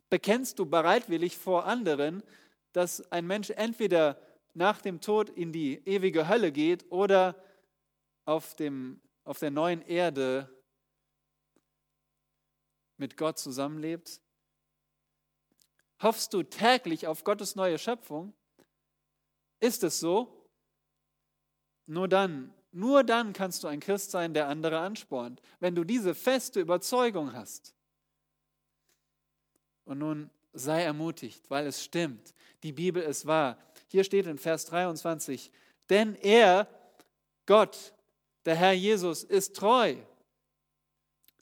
Bekennst 0.09 0.57
du 0.57 0.67
bereitwillig 0.67 1.37
vor 1.37 1.65
anderen, 1.65 2.23
dass 2.71 3.11
ein 3.11 3.27
Mensch 3.27 3.49
entweder 3.49 4.21
nach 4.53 4.81
dem 4.81 5.01
Tod 5.01 5.29
in 5.29 5.51
die 5.51 5.85
ewige 5.85 6.29
Hölle 6.29 6.53
geht 6.53 6.89
oder 6.93 7.35
auf, 8.23 8.55
dem, 8.55 9.01
auf 9.29 9.37
der 9.37 9.51
neuen 9.51 9.83
Erde 9.83 10.49
mit 12.97 13.15
Gott 13.15 13.37
zusammenlebt? 13.37 14.21
Hoffst 16.01 16.33
du 16.33 16.41
täglich 16.41 17.05
auf 17.05 17.23
Gottes 17.23 17.55
neue 17.55 17.77
Schöpfung? 17.77 18.33
Ist 19.59 19.83
es 19.83 19.99
so? 19.99 20.49
Nur 21.85 22.07
dann, 22.07 22.51
nur 22.71 23.03
dann 23.03 23.31
kannst 23.33 23.63
du 23.63 23.67
ein 23.67 23.79
Christ 23.79 24.09
sein, 24.09 24.33
der 24.33 24.47
andere 24.47 24.79
anspornt, 24.79 25.43
wenn 25.59 25.75
du 25.75 25.83
diese 25.83 26.15
feste 26.15 26.59
Überzeugung 26.59 27.33
hast. 27.33 27.75
Und 29.85 29.99
nun 29.99 30.31
sei 30.53 30.81
ermutigt, 30.81 31.47
weil 31.51 31.67
es 31.67 31.83
stimmt. 31.83 32.33
Die 32.63 32.73
Bibel 32.73 33.03
ist 33.03 33.27
wahr. 33.27 33.59
Hier 33.89 34.03
steht 34.03 34.25
in 34.25 34.39
Vers 34.39 34.65
23, 34.65 35.51
denn 35.87 36.15
er, 36.15 36.67
Gott, 37.45 37.93
der 38.49 38.55
Herr 38.55 38.73
Jesus, 38.73 39.23
ist 39.23 39.55
treu 39.55 39.95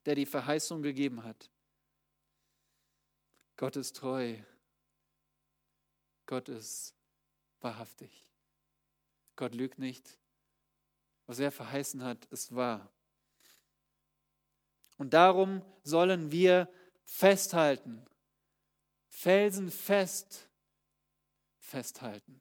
der 0.08 0.16
die 0.16 0.26
Verheißung 0.26 0.82
gegeben 0.82 1.24
hat. 1.24 1.50
Gott 3.58 3.76
ist 3.76 3.98
treu. 3.98 4.38
Gott 6.26 6.48
ist 6.48 6.96
wahrhaftig. 7.60 8.26
Gott 9.36 9.54
lügt 9.54 9.80
nicht. 9.80 10.18
Was 11.26 11.40
er 11.40 11.52
verheißen 11.52 12.04
hat, 12.04 12.24
ist 12.26 12.56
wahr. 12.56 12.90
Und 14.98 15.14
darum 15.14 15.62
sollen 15.84 16.32
wir 16.32 16.70
festhalten, 17.04 18.06
felsenfest 19.10 20.48
festhalten. 21.60 22.40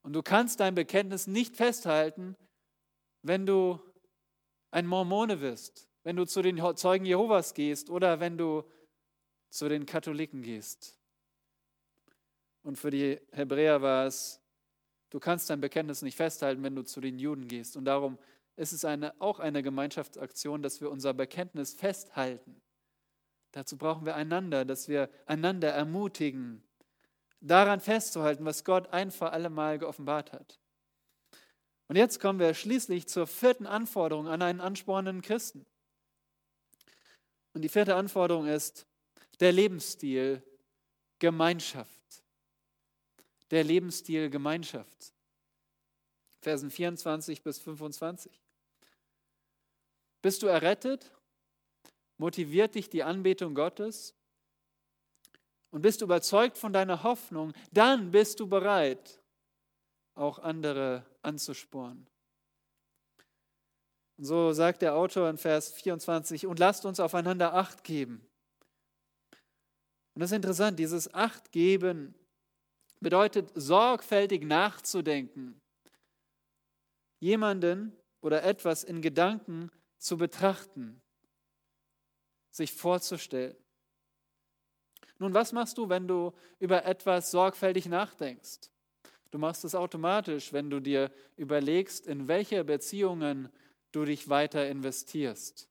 Und 0.00 0.14
du 0.14 0.22
kannst 0.22 0.60
dein 0.60 0.74
Bekenntnis 0.74 1.26
nicht 1.26 1.56
festhalten, 1.56 2.36
wenn 3.24 3.46
du 3.46 3.80
ein 4.70 4.86
Mormone 4.86 5.40
wirst, 5.40 5.88
wenn 6.02 6.16
du 6.16 6.26
zu 6.26 6.42
den 6.42 6.60
Zeugen 6.76 7.06
Jehovas 7.06 7.54
gehst 7.54 7.88
oder 7.88 8.20
wenn 8.20 8.36
du 8.36 8.64
zu 9.48 9.68
den 9.68 9.86
Katholiken 9.86 10.42
gehst. 10.42 10.98
Und 12.62 12.76
für 12.76 12.90
die 12.90 13.18
Hebräer 13.32 13.80
war 13.82 14.06
es, 14.06 14.40
du 15.10 15.18
kannst 15.20 15.48
dein 15.48 15.60
Bekenntnis 15.60 16.02
nicht 16.02 16.16
festhalten, 16.16 16.62
wenn 16.62 16.76
du 16.76 16.82
zu 16.82 17.00
den 17.00 17.18
Juden 17.18 17.48
gehst. 17.48 17.76
Und 17.76 17.86
darum 17.86 18.18
ist 18.56 18.72
es 18.72 18.84
eine, 18.84 19.18
auch 19.20 19.40
eine 19.40 19.62
Gemeinschaftsaktion, 19.62 20.62
dass 20.62 20.80
wir 20.80 20.90
unser 20.90 21.14
Bekenntnis 21.14 21.74
festhalten. 21.74 22.60
Dazu 23.52 23.78
brauchen 23.78 24.04
wir 24.04 24.16
einander, 24.16 24.64
dass 24.64 24.88
wir 24.88 25.08
einander 25.26 25.70
ermutigen, 25.70 26.62
daran 27.40 27.80
festzuhalten, 27.80 28.44
was 28.44 28.64
Gott 28.64 28.88
ein 28.92 29.10
für 29.10 29.30
alle 29.30 29.50
Mal 29.50 29.78
geoffenbart 29.78 30.32
hat. 30.32 30.58
Und 31.88 31.96
jetzt 31.96 32.18
kommen 32.20 32.38
wir 32.38 32.54
schließlich 32.54 33.08
zur 33.08 33.26
vierten 33.26 33.66
Anforderung 33.66 34.26
an 34.26 34.42
einen 34.42 34.60
anspornenden 34.60 35.22
Christen. 35.22 35.66
Und 37.52 37.62
die 37.62 37.68
vierte 37.68 37.94
Anforderung 37.94 38.46
ist 38.46 38.86
der 39.40 39.52
Lebensstil 39.52 40.42
Gemeinschaft. 41.18 42.22
Der 43.50 43.64
Lebensstil 43.64 44.30
Gemeinschaft. 44.30 45.12
Versen 46.40 46.70
24 46.70 47.42
bis 47.42 47.58
25. 47.58 48.32
Bist 50.20 50.42
du 50.42 50.46
errettet? 50.46 51.12
Motiviert 52.16 52.74
dich 52.74 52.88
die 52.88 53.02
Anbetung 53.02 53.54
Gottes? 53.54 54.14
Und 55.70 55.82
bist 55.82 56.00
du 56.00 56.06
überzeugt 56.06 56.56
von 56.56 56.72
deiner 56.72 57.02
Hoffnung? 57.02 57.52
Dann 57.72 58.10
bist 58.10 58.40
du 58.40 58.46
bereit, 58.46 59.20
auch 60.14 60.38
andere 60.38 61.04
anzusporen. 61.22 62.06
Und 64.16 64.24
so 64.24 64.52
sagt 64.52 64.82
der 64.82 64.94
Autor 64.94 65.28
in 65.28 65.38
Vers 65.38 65.72
24, 65.72 66.46
und 66.46 66.58
lasst 66.58 66.84
uns 66.84 67.00
aufeinander 67.00 67.54
acht 67.54 67.82
geben. 67.82 68.26
Und 70.14 70.20
das 70.20 70.30
ist 70.30 70.36
interessant, 70.36 70.78
dieses 70.78 71.12
Acht 71.12 71.50
geben 71.50 72.14
bedeutet 73.00 73.50
sorgfältig 73.54 74.44
nachzudenken, 74.44 75.60
jemanden 77.20 77.96
oder 78.22 78.44
etwas 78.44 78.84
in 78.84 79.02
Gedanken 79.02 79.70
zu 79.98 80.16
betrachten, 80.16 81.02
sich 82.50 82.72
vorzustellen. 82.72 83.56
Nun, 85.18 85.34
was 85.34 85.52
machst 85.52 85.78
du, 85.78 85.88
wenn 85.88 86.06
du 86.08 86.32
über 86.58 86.84
etwas 86.84 87.30
sorgfältig 87.30 87.86
nachdenkst? 87.86 88.70
Du 89.34 89.40
machst 89.40 89.64
es 89.64 89.74
automatisch, 89.74 90.52
wenn 90.52 90.70
du 90.70 90.78
dir 90.78 91.10
überlegst, 91.36 92.06
in 92.06 92.28
welche 92.28 92.62
Beziehungen 92.62 93.48
du 93.90 94.04
dich 94.04 94.28
weiter 94.28 94.68
investierst. 94.68 95.68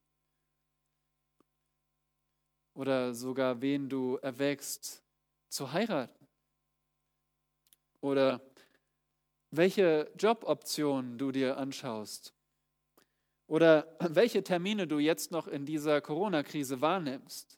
Oder 2.74 3.14
sogar 3.14 3.62
wen 3.62 3.88
du 3.88 4.18
erwägst 4.18 5.02
zu 5.48 5.72
heiraten. 5.72 6.28
Oder 8.02 8.42
welche 9.50 10.12
Joboptionen 10.20 11.18
du 11.18 11.32
dir 11.32 11.56
anschaust. 11.56 12.34
Oder 13.48 13.96
welche 14.02 14.44
Termine 14.44 14.88
du 14.88 15.00
jetzt 15.00 15.32
noch 15.32 15.48
in 15.48 15.66
dieser 15.66 16.02
Corona-Krise 16.02 16.82
wahrnimmst. 16.82 17.58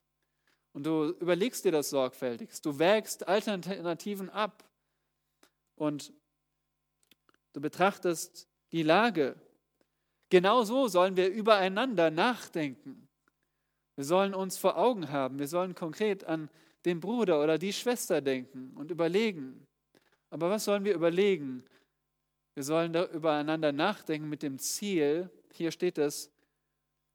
Und 0.71 0.83
du 0.83 1.15
überlegst 1.19 1.65
dir 1.65 1.71
das 1.71 1.89
sorgfältigst. 1.89 2.63
Du 2.63 2.77
wägst 2.77 3.27
Alternativen 3.27 4.29
ab 4.29 4.69
und 5.75 6.13
du 7.53 7.61
betrachtest 7.61 8.47
die 8.71 8.83
Lage. 8.83 9.35
Genauso 10.29 10.87
sollen 10.87 11.15
wir 11.15 11.29
übereinander 11.29 12.11
nachdenken. 12.11 13.07
Wir 13.95 14.03
sollen 14.03 14.33
uns 14.33 14.57
vor 14.57 14.77
Augen 14.77 15.09
haben. 15.09 15.39
Wir 15.39 15.47
sollen 15.47 15.75
konkret 15.75 16.23
an 16.25 16.49
den 16.83 16.99
Bruder 16.99 17.41
oder 17.41 17.57
die 17.57 17.73
Schwester 17.73 18.21
denken 18.21 18.71
und 18.75 18.91
überlegen. 18.91 19.65
Aber 20.29 20.49
was 20.49 20.65
sollen 20.65 20.83
wir 20.83 20.93
überlegen? 20.93 21.63
Wir 22.53 22.63
sollen 22.63 22.93
übereinander 22.93 23.71
nachdenken 23.71 24.29
mit 24.29 24.43
dem 24.43 24.59
Ziel, 24.59 25.29
hier 25.51 25.71
steht 25.71 25.97
es, 25.97 26.31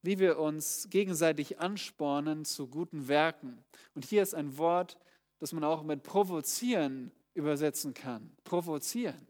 wie 0.03 0.19
wir 0.19 0.39
uns 0.39 0.89
gegenseitig 0.91 1.59
anspornen 1.59 2.45
zu 2.45 2.69
guten 2.69 3.09
Werken. 3.09 3.63
Und 3.95 4.05
hier 4.05 4.23
ist 4.23 4.35
ein 4.35 4.57
Wort, 4.57 4.99
das 5.39 5.53
man 5.53 5.65
auch 5.65 5.83
mit 5.83 6.03
provozieren 6.03 7.13
übersetzen 7.35 7.95
kann. 7.95 8.31
Provozieren. 8.45 9.27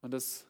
Und 0.00 0.12
das 0.12 0.46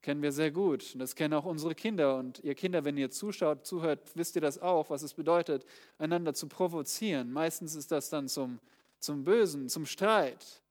kennen 0.00 0.22
wir 0.22 0.32
sehr 0.32 0.50
gut. 0.50 0.94
Und 0.94 1.00
das 1.00 1.14
kennen 1.14 1.34
auch 1.34 1.44
unsere 1.44 1.74
Kinder. 1.74 2.16
Und 2.16 2.38
ihr 2.40 2.54
Kinder, 2.54 2.84
wenn 2.84 2.96
ihr 2.96 3.10
zuschaut, 3.10 3.66
zuhört, 3.66 4.10
wisst 4.14 4.36
ihr 4.36 4.42
das 4.42 4.58
auch, 4.58 4.90
was 4.90 5.02
es 5.02 5.14
bedeutet, 5.14 5.64
einander 5.98 6.34
zu 6.34 6.48
provozieren. 6.48 7.32
Meistens 7.32 7.74
ist 7.74 7.90
das 7.90 8.08
dann 8.10 8.28
zum, 8.28 8.60
zum 8.98 9.24
Bösen, 9.24 9.68
zum 9.68 9.86
Streit. 9.86 10.62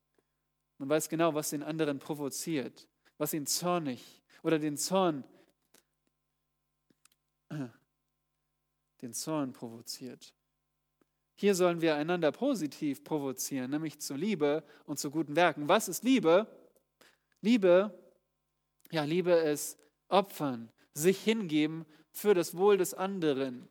Man 0.77 0.89
weiß 0.89 1.09
genau, 1.09 1.33
was 1.33 1.49
den 1.49 1.63
anderen 1.63 1.99
provoziert, 1.99 2.87
was 3.17 3.33
ihn 3.33 3.45
zornig 3.45 4.23
oder 4.43 4.59
den 4.59 4.77
Zorn, 4.77 5.23
den 9.01 9.13
Zorn 9.13 9.53
provoziert. 9.53 10.33
Hier 11.39 11.53
sollen 11.53 11.81
wir 11.81 11.95
einander 11.95 12.31
positiv 12.31 13.03
provozieren, 13.03 13.69
nämlich 13.69 13.99
zur 13.99 14.17
Liebe 14.17 14.63
und 14.85 14.97
zu 14.97 15.11
guten 15.11 15.35
Werken. 15.35 15.67
Was 15.67 15.87
ist 15.87 16.03
Liebe? 16.03 16.47
Liebe, 17.41 17.95
ja, 18.89 19.03
Liebe 19.03 19.33
ist 19.33 19.77
opfern, 20.07 20.71
sich 20.95 21.19
hingeben 21.23 21.85
für 22.09 22.33
das 22.33 22.57
Wohl 22.57 22.77
des 22.77 22.95
anderen. 22.95 23.69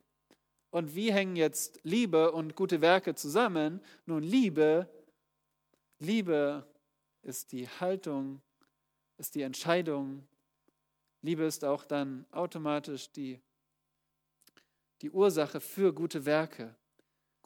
Und 0.71 0.95
wie 0.95 1.13
hängen 1.13 1.35
jetzt 1.35 1.81
Liebe 1.83 2.31
und 2.31 2.55
gute 2.55 2.81
Werke 2.81 3.17
zusammen? 3.17 3.81
Nun, 4.05 4.23
Liebe, 4.23 4.89
Liebe 5.99 6.65
ist 7.23 7.51
die 7.51 7.69
Haltung, 7.69 8.43
ist 9.19 9.35
die 9.35 9.43
Entscheidung. 9.43 10.25
Liebe 11.21 11.43
ist 11.43 11.65
auch 11.65 11.85
dann 11.85 12.27
automatisch 12.31 13.11
die, 13.11 13.41
die 15.03 15.11
Ursache 15.11 15.59
für 15.59 15.93
gute 15.93 16.25
Werke. 16.25 16.77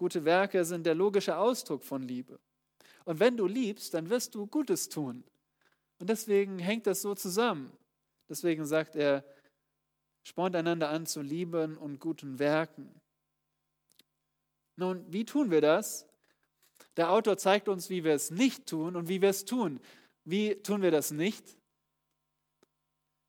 Gute 0.01 0.25
Werke 0.25 0.65
sind 0.65 0.87
der 0.87 0.95
logische 0.95 1.37
Ausdruck 1.37 1.85
von 1.85 2.01
Liebe. 2.01 2.41
Und 3.05 3.21
wenn 3.21 3.37
du 3.37 3.47
liebst, 3.47 3.93
dann 3.93 4.09
wirst 4.09 4.35
du 4.35 4.47
Gutes 4.47 4.89
tun. 4.89 5.23
Und 5.99 6.09
deswegen 6.09 6.59
hängt 6.59 6.87
das 6.87 7.03
so 7.03 7.15
zusammen. 7.15 7.71
Deswegen 8.27 8.65
sagt 8.65 8.97
er, 8.97 9.23
spornt 10.23 10.57
einander 10.57 10.89
an 10.89 11.05
zu 11.05 11.21
lieben 11.21 11.77
und 11.77 12.01
guten 12.01 12.39
Werken. 12.39 12.99
Nun, 14.77 15.05
wie 15.13 15.27
tun 15.27 15.51
wir 15.51 15.61
das? 15.61 16.07
Der 16.97 17.13
Autor 17.13 17.37
zeigt 17.37 17.69
uns, 17.69 17.91
wie 17.91 18.03
wir 18.03 18.15
es 18.15 18.31
nicht 18.31 18.65
tun 18.65 18.97
und 18.97 19.07
wie 19.07 19.21
wir 19.21 19.29
es 19.29 19.45
tun. 19.45 19.81
Wie 20.25 20.55
tun 20.63 20.81
wir 20.81 20.91
das 20.91 21.11
nicht? 21.11 21.59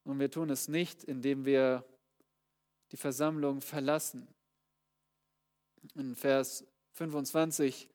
Und 0.05 0.19
wir 0.19 0.31
tun 0.31 0.49
es 0.49 0.69
nicht, 0.69 1.03
indem 1.03 1.43
wir 1.43 1.83
die 2.93 2.97
Versammlung 2.97 3.59
verlassen. 3.59 4.25
In 5.95 6.15
Vers 6.15 6.65
25 6.93 7.89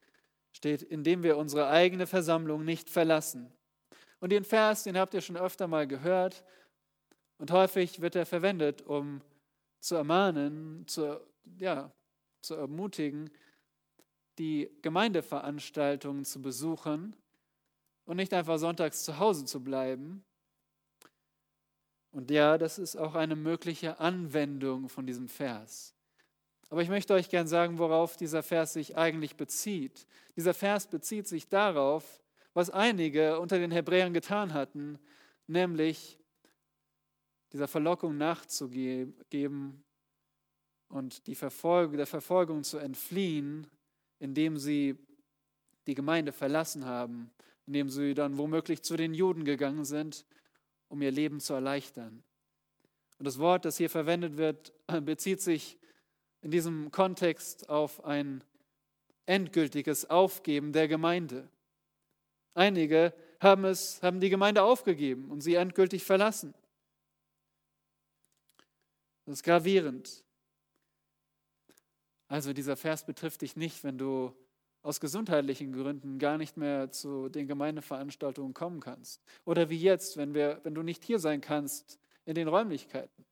steht, 0.53 0.83
indem 0.83 1.23
wir 1.23 1.37
unsere 1.37 1.69
eigene 1.69 2.07
Versammlung 2.07 2.65
nicht 2.65 2.91
verlassen. 2.91 3.53
Und 4.21 4.31
den 4.31 4.45
Vers, 4.45 4.85
den 4.85 4.99
habt 4.99 5.15
ihr 5.15 5.21
schon 5.21 5.37
öfter 5.37 5.69
mal 5.69 5.87
gehört. 5.87 6.45
Und 7.39 7.51
häufig 7.51 8.01
wird 8.01 8.17
er 8.17 8.27
verwendet, 8.27 8.83
um 8.83 9.21
zu 9.81 9.95
ermahnen, 9.95 10.87
zu, 10.89 11.21
ja, 11.59 11.93
zu 12.41 12.55
ermutigen, 12.55 13.31
die 14.39 14.71
Gemeindeveranstaltungen 14.83 16.25
zu 16.25 16.41
besuchen 16.41 17.15
und 18.05 18.17
nicht 18.17 18.33
einfach 18.33 18.59
sonntags 18.59 19.05
zu 19.05 19.19
Hause 19.19 19.45
zu 19.45 19.63
bleiben. 19.63 20.25
Und 22.11 22.31
ja, 22.31 22.57
das 22.57 22.79
ist 22.79 22.97
auch 22.97 23.15
eine 23.15 23.37
mögliche 23.37 24.01
Anwendung 24.01 24.89
von 24.89 25.07
diesem 25.07 25.29
Vers. 25.29 25.96
Aber 26.69 26.83
ich 26.83 26.89
möchte 26.89 27.15
euch 27.15 27.29
gern 27.29 27.47
sagen, 27.47 27.79
worauf 27.79 28.17
dieser 28.17 28.43
Vers 28.43 28.73
sich 28.73 28.97
eigentlich 28.97 29.37
bezieht. 29.37 30.07
Dieser 30.37 30.55
Vers 30.55 30.89
bezieht 30.89 31.29
sich 31.29 31.49
darauf, 31.49 32.21
was 32.55 32.71
einige 32.71 33.39
unter 33.39 33.59
den 33.59 33.71
Hebräern 33.71 34.13
getan 34.13 34.53
hatten, 34.53 34.99
nämlich 35.47 36.19
dieser 37.53 37.69
Verlockung 37.69 38.17
nachzugeben 38.17 39.85
und 40.89 41.27
die 41.27 41.35
Verfolgung, 41.35 41.97
der 41.97 42.07
Verfolgung 42.07 42.65
zu 42.65 42.79
entfliehen, 42.79 43.67
indem 44.19 44.57
sie 44.57 44.97
die 45.87 45.95
Gemeinde 45.95 46.33
verlassen 46.33 46.85
haben, 46.85 47.31
indem 47.67 47.91
sie 47.91 48.15
dann 48.15 48.39
womöglich 48.39 48.83
zu 48.83 48.97
den 48.97 49.15
Juden 49.15 49.45
gegangen 49.45 49.85
sind, 49.85 50.27
um 50.89 51.01
ihr 51.03 51.11
Leben 51.13 51.41
zu 51.41 51.55
erleichtern. 51.55 52.25
Und 53.19 53.27
das 53.27 53.39
Wort, 53.39 53.65
das 53.65 53.77
hier 53.77 53.91
verwendet 53.91 54.37
wird, 54.37 54.73
bezieht 55.03 55.41
sich 55.41 55.79
in 56.47 56.53
diesem 56.53 56.93
Kontext 56.93 57.69
auf 57.69 58.05
ein 58.05 58.45
endgültiges 59.27 60.09
Aufgeben 60.09 60.73
der 60.73 60.87
Gemeinde. 60.87 61.49
Einige 62.55 63.13
haben, 63.41 63.65
es, 63.65 64.01
haben 64.01 64.21
die 64.21 64.31
Gemeinde 64.31 64.63
aufgegeben 64.63 65.33
und 65.33 65.41
sie 65.41 65.57
endgültig 65.57 66.05
verlassen. 66.05 66.55
Das 69.25 69.39
ist 69.39 69.43
gravierend. 69.43 70.25
Also 72.29 72.53
dieser 72.53 72.77
Vers 72.77 73.05
betrifft 73.05 73.43
dich 73.43 73.57
nicht, 73.57 73.83
wenn 73.83 73.99
du 73.99 74.33
aus 74.83 75.01
gesundheitlichen 75.01 75.73
Gründen 75.73 76.21
gar 76.21 76.39
nicht 76.39 76.57
mehr 76.57 76.93
zu 76.93 77.29
den 77.29 77.49
Gemeindeveranstaltungen 77.49 78.55
kommen 78.55 78.79
kannst. 78.79 79.21
Oder 79.45 79.69
wie 79.69 79.81
jetzt, 79.81 80.17
wenn, 80.17 80.33
wir, 80.33 80.61
wenn 80.63 80.77
du 80.77 80.85
nicht 80.85 81.03
hier 81.03 81.19
sein 81.19 81.41
kannst 81.41 81.99
in 82.25 82.37
den 82.37 82.47
Räumlichkeiten 82.47 83.27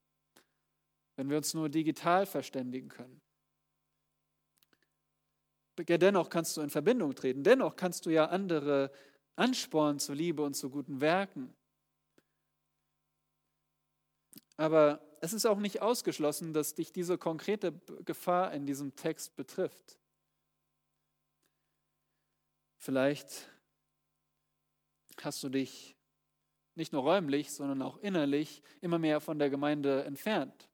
wenn 1.16 1.31
wir 1.31 1.37
uns 1.37 1.55
nur 1.55 1.68
digital 1.68 2.27
verständigen 2.27 2.88
können. 2.88 3.20
Dennoch 5.77 6.31
kannst 6.31 6.57
du 6.57 6.61
in 6.61 6.70
Verbindung 6.70 7.14
treten, 7.14 7.42
dennoch 7.42 7.77
kannst 7.77 8.07
du 8.07 8.11
ja 8.11 8.27
andere 8.27 8.92
anspornen 9.37 9.98
zur 9.98 10.14
Liebe 10.14 10.42
und 10.42 10.55
zu 10.55 10.70
guten 10.70 11.00
Werken. 11.00 11.55
Aber 14.57 15.00
es 15.20 15.33
ist 15.33 15.46
auch 15.46 15.59
nicht 15.59 15.83
ausgeschlossen, 15.83 16.53
dass 16.53 16.74
dich 16.74 16.92
diese 16.92 17.18
konkrete 17.18 17.72
Gefahr 18.05 18.53
in 18.53 18.66
diesem 18.66 18.94
Text 18.94 19.35
betrifft. 19.35 19.98
Vielleicht 22.77 23.50
hast 25.22 25.42
du 25.42 25.48
dich 25.48 25.96
nicht 26.77 26.92
nur 26.92 27.03
räumlich, 27.03 27.53
sondern 27.53 27.83
auch 27.83 27.96
innerlich 27.98 28.62
immer 28.81 28.98
mehr 28.98 29.20
von 29.20 29.38
der 29.38 29.50
Gemeinde 29.50 30.05
entfernt. 30.05 30.68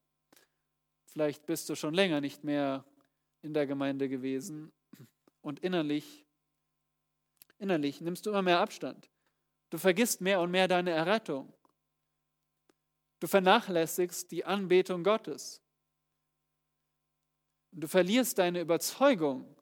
Vielleicht 1.12 1.44
bist 1.46 1.68
du 1.68 1.75
schon 1.75 1.92
länger 1.92 2.20
nicht 2.20 2.44
mehr 2.44 2.85
in 3.42 3.53
der 3.53 3.66
Gemeinde 3.66 4.09
gewesen 4.09 4.73
und 5.40 5.59
innerlich, 5.59 6.25
innerlich 7.59 8.01
nimmst 8.01 8.27
du 8.27 8.31
immer 8.31 8.42
mehr 8.42 8.61
Abstand. 8.61 9.11
Du 9.70 9.79
vergisst 9.79 10.20
mehr 10.20 10.40
und 10.40 10.53
mehr 10.53 10.68
deine 10.68 10.90
Errettung. 10.90 11.53
Du 13.18 13.27
vernachlässigst 13.27 14.31
die 14.31 14.44
Anbetung 14.44 15.03
Gottes. 15.03 15.61
Du 17.73 17.88
verlierst 17.88 18.38
deine 18.38 18.61
Überzeugung 18.61 19.57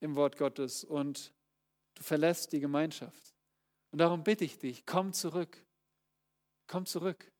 im 0.00 0.16
Wort 0.16 0.36
Gottes 0.36 0.84
und 0.84 1.32
du 1.94 2.02
verlässt 2.02 2.52
die 2.52 2.60
Gemeinschaft. 2.60 3.34
Und 3.90 4.00
darum 4.00 4.22
bitte 4.22 4.44
ich 4.44 4.58
dich, 4.58 4.84
komm 4.84 5.14
zurück. 5.14 5.64
Komm 6.66 6.84
zurück. 6.84 7.32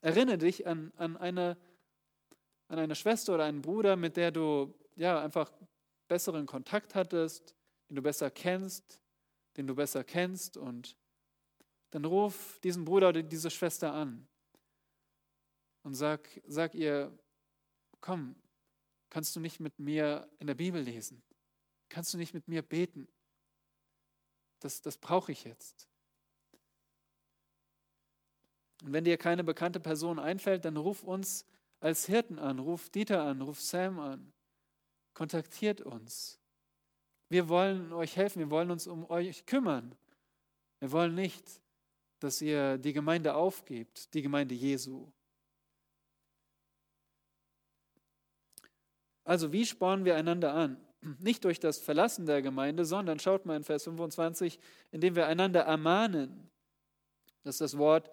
Erinnere 0.00 0.38
dich 0.38 0.66
an, 0.66 0.92
an, 0.96 1.16
eine, 1.16 1.56
an 2.68 2.78
eine 2.78 2.94
Schwester 2.94 3.34
oder 3.34 3.44
einen 3.44 3.62
Bruder, 3.62 3.96
mit 3.96 4.16
der 4.16 4.30
du 4.30 4.74
ja, 4.96 5.22
einfach 5.22 5.52
besseren 6.08 6.46
Kontakt 6.46 6.94
hattest, 6.94 7.54
den 7.88 7.96
du 7.96 8.02
besser 8.02 8.30
kennst, 8.30 9.00
den 9.56 9.66
du 9.66 9.74
besser 9.74 10.04
kennst 10.04 10.56
und 10.56 10.96
dann 11.90 12.04
ruf 12.04 12.58
diesen 12.60 12.84
Bruder 12.84 13.10
oder 13.10 13.22
diese 13.22 13.50
Schwester 13.50 13.92
an 13.92 14.26
und 15.82 15.94
sag, 15.94 16.40
sag 16.46 16.74
ihr, 16.74 17.16
komm, 18.00 18.36
kannst 19.10 19.34
du 19.36 19.40
nicht 19.40 19.60
mit 19.60 19.78
mir 19.78 20.28
in 20.38 20.46
der 20.46 20.54
Bibel 20.54 20.80
lesen? 20.80 21.22
Kannst 21.88 22.14
du 22.14 22.18
nicht 22.18 22.32
mit 22.32 22.46
mir 22.48 22.62
beten? 22.62 23.08
Das, 24.60 24.80
das 24.80 24.96
brauche 24.96 25.32
ich 25.32 25.44
jetzt. 25.44 25.89
Und 28.82 28.92
wenn 28.92 29.04
dir 29.04 29.18
keine 29.18 29.44
bekannte 29.44 29.80
Person 29.80 30.18
einfällt, 30.18 30.64
dann 30.64 30.76
ruf 30.76 31.02
uns 31.02 31.44
als 31.80 32.06
Hirten 32.06 32.38
an, 32.38 32.58
ruf 32.58 32.90
Dieter 32.90 33.22
an, 33.22 33.40
ruf 33.42 33.60
Sam 33.60 33.98
an, 33.98 34.32
kontaktiert 35.14 35.80
uns. 35.80 36.38
Wir 37.28 37.48
wollen 37.48 37.92
euch 37.92 38.16
helfen, 38.16 38.40
wir 38.40 38.50
wollen 38.50 38.70
uns 38.70 38.86
um 38.86 39.08
euch 39.08 39.46
kümmern. 39.46 39.94
Wir 40.80 40.92
wollen 40.92 41.14
nicht, 41.14 41.60
dass 42.18 42.40
ihr 42.40 42.78
die 42.78 42.92
Gemeinde 42.92 43.34
aufgebt, 43.34 44.12
die 44.14 44.22
Gemeinde 44.22 44.54
Jesu. 44.54 45.10
Also 49.24 49.52
wie 49.52 49.64
spornen 49.64 50.04
wir 50.04 50.16
einander 50.16 50.54
an? 50.54 50.84
Nicht 51.18 51.44
durch 51.44 51.60
das 51.60 51.78
Verlassen 51.78 52.26
der 52.26 52.42
Gemeinde, 52.42 52.84
sondern 52.84 53.18
schaut 53.18 53.46
mal 53.46 53.56
in 53.56 53.64
Vers 53.64 53.84
25, 53.84 54.58
indem 54.90 55.14
wir 55.14 55.26
einander 55.26 55.60
ermahnen. 55.60 56.50
Das 57.42 57.54
ist 57.54 57.60
das 57.60 57.78
Wort, 57.78 58.10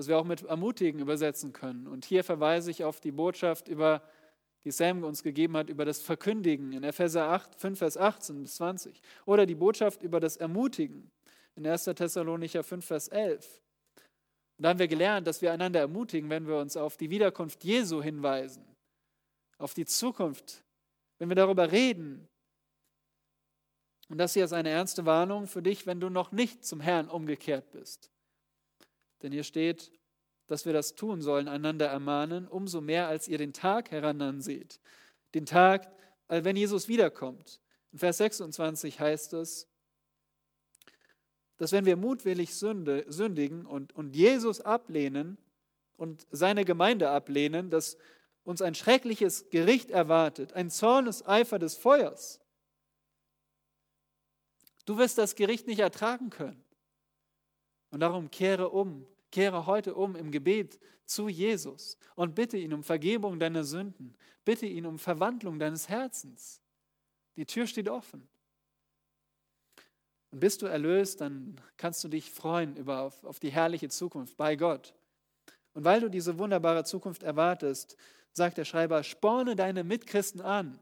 das 0.00 0.08
wir 0.08 0.18
auch 0.18 0.24
mit 0.24 0.42
ermutigen 0.42 1.00
übersetzen 1.00 1.52
können. 1.52 1.86
Und 1.86 2.04
hier 2.04 2.24
verweise 2.24 2.70
ich 2.70 2.84
auf 2.84 3.00
die 3.00 3.12
Botschaft, 3.12 3.68
über, 3.68 4.02
die 4.64 4.70
Sam 4.70 5.04
uns 5.04 5.22
gegeben 5.22 5.56
hat, 5.56 5.68
über 5.68 5.84
das 5.84 6.00
Verkündigen 6.00 6.72
in 6.72 6.82
Epheser 6.82 7.28
8, 7.28 7.54
5, 7.54 7.78
Vers 7.78 7.96
18 7.96 8.42
bis 8.42 8.56
20. 8.56 9.00
Oder 9.26 9.46
die 9.46 9.54
Botschaft 9.54 10.02
über 10.02 10.20
das 10.20 10.36
Ermutigen 10.36 11.10
in 11.54 11.66
1. 11.66 11.84
Thessalonicher 11.84 12.62
5, 12.62 12.84
Vers 12.84 13.08
11. 13.08 13.60
Und 14.56 14.64
da 14.64 14.70
haben 14.70 14.78
wir 14.78 14.88
gelernt, 14.88 15.26
dass 15.26 15.42
wir 15.42 15.52
einander 15.52 15.80
ermutigen, 15.80 16.30
wenn 16.30 16.46
wir 16.46 16.56
uns 16.56 16.76
auf 16.76 16.96
die 16.96 17.10
Wiederkunft 17.10 17.62
Jesu 17.64 18.02
hinweisen 18.02 18.64
auf 19.60 19.74
die 19.74 19.84
Zukunft, 19.84 20.64
wenn 21.18 21.28
wir 21.28 21.36
darüber 21.36 21.70
reden. 21.70 22.26
Und 24.08 24.18
das 24.18 24.34
hier 24.34 24.44
ist 24.44 24.52
eine 24.52 24.70
ernste 24.70 25.06
Warnung 25.06 25.46
für 25.46 25.62
dich, 25.62 25.86
wenn 25.86 26.00
du 26.00 26.08
noch 26.08 26.32
nicht 26.32 26.64
zum 26.64 26.80
Herrn 26.80 27.08
umgekehrt 27.08 27.70
bist. 27.70 28.10
Denn 29.22 29.32
hier 29.32 29.44
steht, 29.44 29.92
dass 30.46 30.66
wir 30.66 30.72
das 30.72 30.94
tun 30.94 31.22
sollen, 31.22 31.48
einander 31.48 31.86
ermahnen, 31.86 32.48
umso 32.48 32.80
mehr, 32.80 33.08
als 33.08 33.28
ihr 33.28 33.38
den 33.38 33.52
Tag 33.52 33.90
heran 33.90 34.40
seht. 34.40 34.80
Den 35.34 35.46
Tag, 35.46 35.92
äh, 36.28 36.42
wenn 36.44 36.56
Jesus 36.56 36.88
wiederkommt. 36.88 37.60
In 37.92 37.98
Vers 37.98 38.18
26 38.18 38.98
heißt 38.98 39.32
es, 39.34 39.68
dass 41.56 41.72
wenn 41.72 41.84
wir 41.84 41.96
mutwillig 41.96 42.54
sünde, 42.54 43.04
sündigen 43.08 43.66
und, 43.66 43.94
und 43.94 44.16
Jesus 44.16 44.60
ablehnen 44.60 45.36
und 45.96 46.26
seine 46.30 46.64
Gemeinde 46.64 47.10
ablehnen, 47.10 47.70
dass 47.70 47.98
uns 48.42 48.62
ein 48.62 48.74
schreckliches 48.74 49.50
Gericht 49.50 49.90
erwartet, 49.90 50.54
ein 50.54 50.70
Zorneseifer 50.70 51.58
des 51.58 51.76
Feuers. 51.76 52.40
Du 54.86 54.98
wirst 54.98 55.18
das 55.18 55.34
Gericht 55.34 55.66
nicht 55.66 55.80
ertragen 55.80 56.30
können. 56.30 56.64
Und 57.90 58.00
darum 58.00 58.30
kehre 58.30 58.70
um, 58.70 59.06
kehre 59.30 59.66
heute 59.66 59.94
um 59.94 60.16
im 60.16 60.30
Gebet 60.30 60.78
zu 61.04 61.28
Jesus 61.28 61.96
und 62.14 62.34
bitte 62.34 62.56
ihn 62.56 62.72
um 62.72 62.82
Vergebung 62.82 63.38
deiner 63.38 63.64
Sünden, 63.64 64.16
bitte 64.44 64.66
ihn 64.66 64.86
um 64.86 64.98
Verwandlung 64.98 65.58
deines 65.58 65.88
Herzens. 65.88 66.60
Die 67.36 67.46
Tür 67.46 67.66
steht 67.66 67.88
offen. 67.88 68.28
Und 70.30 70.40
bist 70.40 70.62
du 70.62 70.66
erlöst, 70.66 71.20
dann 71.20 71.60
kannst 71.76 72.04
du 72.04 72.08
dich 72.08 72.30
freuen 72.30 72.76
über 72.76 73.00
auf, 73.00 73.24
auf 73.24 73.40
die 73.40 73.50
herrliche 73.50 73.88
Zukunft 73.88 74.36
bei 74.36 74.54
Gott. 74.54 74.94
Und 75.72 75.84
weil 75.84 76.00
du 76.00 76.08
diese 76.08 76.38
wunderbare 76.38 76.84
Zukunft 76.84 77.22
erwartest, 77.22 77.96
sagt 78.32 78.58
der 78.58 78.64
Schreiber, 78.64 79.02
sporne 79.02 79.56
deine 79.56 79.82
Mitchristen 79.82 80.40
an. 80.40 80.78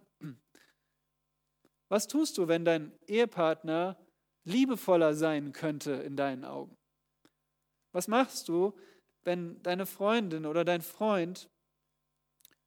Was 1.89 2.07
tust 2.07 2.37
du, 2.37 2.49
wenn 2.49 2.65
dein 2.65 2.93
Ehepartner 3.07 3.97
liebevoller 4.45 5.15
sein 5.15 5.53
könnte 5.53 5.93
in 5.93 6.17
deinen 6.17 6.45
Augen? 6.45 6.78
Was 7.93 8.09
machst 8.09 8.49
du, 8.49 8.77
wenn 9.25 9.63
deine 9.63 9.87
Freundin 9.87 10.47
oder 10.47 10.65
dein 10.65 10.83
Freund, 10.83 11.49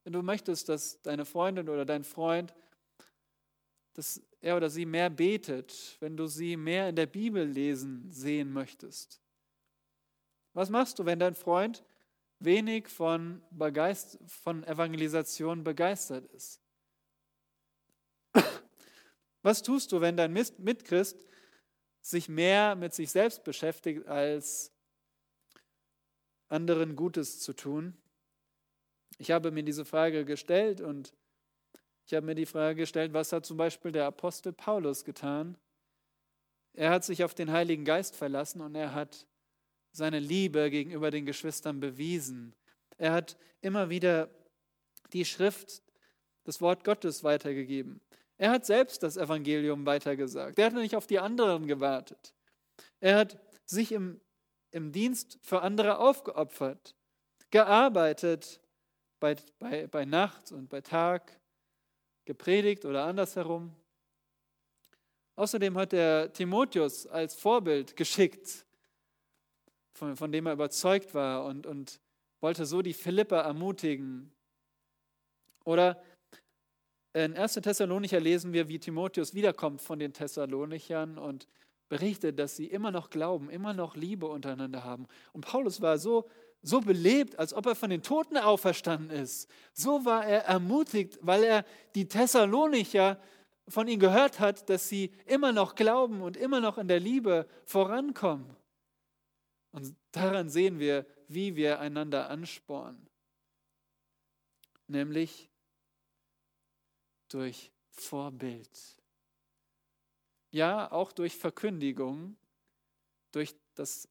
wenn 0.03 0.13
du 0.13 0.21
möchtest, 0.21 0.69
dass 0.69 1.01
deine 1.01 1.25
Freundin 1.25 1.69
oder 1.69 1.86
dein 1.86 2.03
Freund, 2.03 2.53
dass 3.93 4.21
er 4.39 4.57
oder 4.57 4.69
sie 4.69 4.86
mehr 4.86 5.10
betet, 5.10 5.97
wenn 5.99 6.17
du 6.17 6.27
sie 6.27 6.57
mehr 6.57 6.89
in 6.89 6.95
der 6.95 7.05
Bibel 7.05 7.45
lesen 7.45 8.12
sehen 8.12 8.51
möchtest? 8.51 9.21
Was 10.53 10.69
machst 10.69 10.99
du, 10.99 11.05
wenn 11.05 11.19
dein 11.19 11.36
Freund 11.36 11.84
wenig 12.43 12.88
von, 12.88 13.41
Begeist 13.51 14.19
von 14.25 14.63
Evangelisation 14.63 15.63
begeistert 15.63 16.25
ist. 16.34 16.60
Was 19.41 19.62
tust 19.62 19.91
du, 19.91 20.01
wenn 20.01 20.17
dein 20.17 20.34
Mitchrist 20.34 21.25
sich 22.01 22.27
mehr 22.27 22.75
mit 22.75 22.93
sich 22.93 23.12
selbst 23.12 23.43
beschäftigt, 23.43 24.07
als 24.07 24.73
anderen 26.52 26.96
Gutes 26.96 27.40
zu 27.40 27.54
tun? 27.54 27.98
Ich 29.18 29.32
habe 29.32 29.52
mir 29.52 29.64
diese 29.64 29.86
Frage 29.86 30.26
gestellt 30.26 30.82
und 30.82 31.14
ich 32.06 32.14
habe 32.14 32.26
mir 32.26 32.36
die 32.36 32.46
Frage 32.46 32.76
gestellt, 32.76 33.14
was 33.14 33.32
hat 33.32 33.46
zum 33.46 33.58
Beispiel 33.58 33.92
der 33.92 34.06
Apostel 34.06 34.52
Paulus 34.52 35.06
getan? 35.06 35.58
Er 36.74 36.90
hat 36.90 37.04
sich 37.04 37.24
auf 37.24 37.34
den 37.34 37.52
Heiligen 37.52 37.86
Geist 37.86 38.16
verlassen 38.16 38.62
und 38.62 38.76
er 38.76 38.94
hat 38.94 39.28
seine 39.92 40.20
Liebe 40.20 40.70
gegenüber 40.70 41.12
den 41.12 41.26
Geschwistern 41.26 41.80
bewiesen. 41.80 42.56
Er 42.98 43.14
hat 43.14 43.38
immer 43.62 43.90
wieder 43.90 44.30
die 45.14 45.26
Schrift, 45.26 45.84
das 46.44 46.62
Wort 46.62 46.84
Gottes 46.84 47.24
weitergegeben. 47.24 48.02
Er 48.38 48.52
hat 48.52 48.66
selbst 48.66 49.04
das 49.04 49.18
Evangelium 49.18 49.86
weitergesagt. 49.86 50.58
Er 50.58 50.68
hat 50.68 50.74
nicht 50.74 50.96
auf 50.96 51.08
die 51.08 51.20
anderen 51.20 51.68
gewartet. 51.68 52.34
Er 53.00 53.18
hat 53.18 53.40
sich 53.66 53.92
im, 53.92 54.20
im 54.71 54.91
Dienst 54.91 55.38
für 55.41 55.62
andere 55.62 55.99
aufgeopfert, 55.99 56.95
gearbeitet 57.49 58.60
bei, 59.19 59.36
bei, 59.60 59.88
bei 59.88 60.05
Nacht 60.05 60.51
und 60.51 60.69
bei 60.69 60.81
Tag, 60.81 61.39
gepredigt 62.25 62.86
oder 62.86 63.05
andersherum. 63.05 63.75
Außerdem 65.36 65.77
hat 65.77 65.93
er 65.93 66.31
Timotheus 66.31 67.07
als 67.07 67.36
Vorbild 67.36 67.95
geschickt 67.95 68.65
von, 69.93 70.15
von 70.15 70.31
dem 70.31 70.45
er 70.45 70.53
überzeugt 70.53 71.13
war 71.13 71.45
und, 71.45 71.65
und 71.65 71.99
wollte 72.39 72.65
so 72.65 72.81
die 72.81 72.93
Philipper 72.93 73.41
ermutigen. 73.41 74.31
Oder 75.63 76.01
in 77.13 77.36
1. 77.36 77.55
Thessalonicher 77.55 78.19
lesen 78.19 78.53
wir, 78.53 78.67
wie 78.67 78.79
Timotheus 78.79 79.34
wiederkommt 79.34 79.81
von 79.81 79.99
den 79.99 80.13
Thessalonichern 80.13 81.17
und 81.17 81.47
berichtet, 81.91 82.39
dass 82.39 82.56
sie 82.56 82.67
immer 82.67 82.89
noch 82.89 83.10
glauben, 83.10 83.49
immer 83.49 83.73
noch 83.73 83.97
Liebe 83.97 84.25
untereinander 84.25 84.86
haben. 84.86 85.08
Und 85.34 85.45
Paulus 85.45 85.82
war 85.82 85.97
so, 85.97 86.30
so 86.62 86.80
belebt, 86.80 87.38
als 87.38 87.54
ob 87.54 87.65
er 87.65 87.75
von 87.75 87.89
den 87.89 88.01
Toten 88.01 88.38
auferstanden 88.38 89.10
ist. 89.10 89.49
So 89.73 90.06
war 90.06 90.25
er 90.25 90.45
ermutigt, 90.45 91.19
weil 91.21 91.43
er 91.43 91.65
die 91.93 92.08
Thessalonicher 92.08 93.21
von 93.67 93.89
ihnen 93.89 93.99
gehört 93.99 94.39
hat, 94.39 94.69
dass 94.69 94.88
sie 94.88 95.12
immer 95.25 95.51
noch 95.51 95.75
glauben 95.75 96.21
und 96.21 96.38
immer 96.38 96.62
noch 96.62 96.77
in 96.77 96.88
der 96.88 97.01
Liebe 97.01 97.45
vorankommen. 97.65 98.56
Und 99.73 99.93
daran 100.13 100.47
sehen 100.47 100.80
wir, 100.80 101.06
wie 101.27 101.58
wir 101.58 101.82
einander 101.82 102.30
anspornen. 102.30 103.06
Nämlich 104.88 105.49
durch 107.27 107.69
Vorbild. 107.89 109.01
Ja, 110.52 110.92
auch 110.92 111.12
durch 111.12 111.38
Verkündigung, 111.38 112.36
durch 113.32 113.56
das 113.76 114.08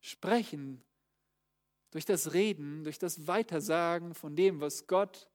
Sprechen, 0.00 0.82
durch 1.92 2.04
das 2.04 2.32
Reden, 2.34 2.82
durch 2.84 2.98
das 2.98 3.26
Weitersagen 3.26 4.14
von 4.14 4.34
dem, 4.34 4.60
was 4.60 4.86
Gott 4.86 5.28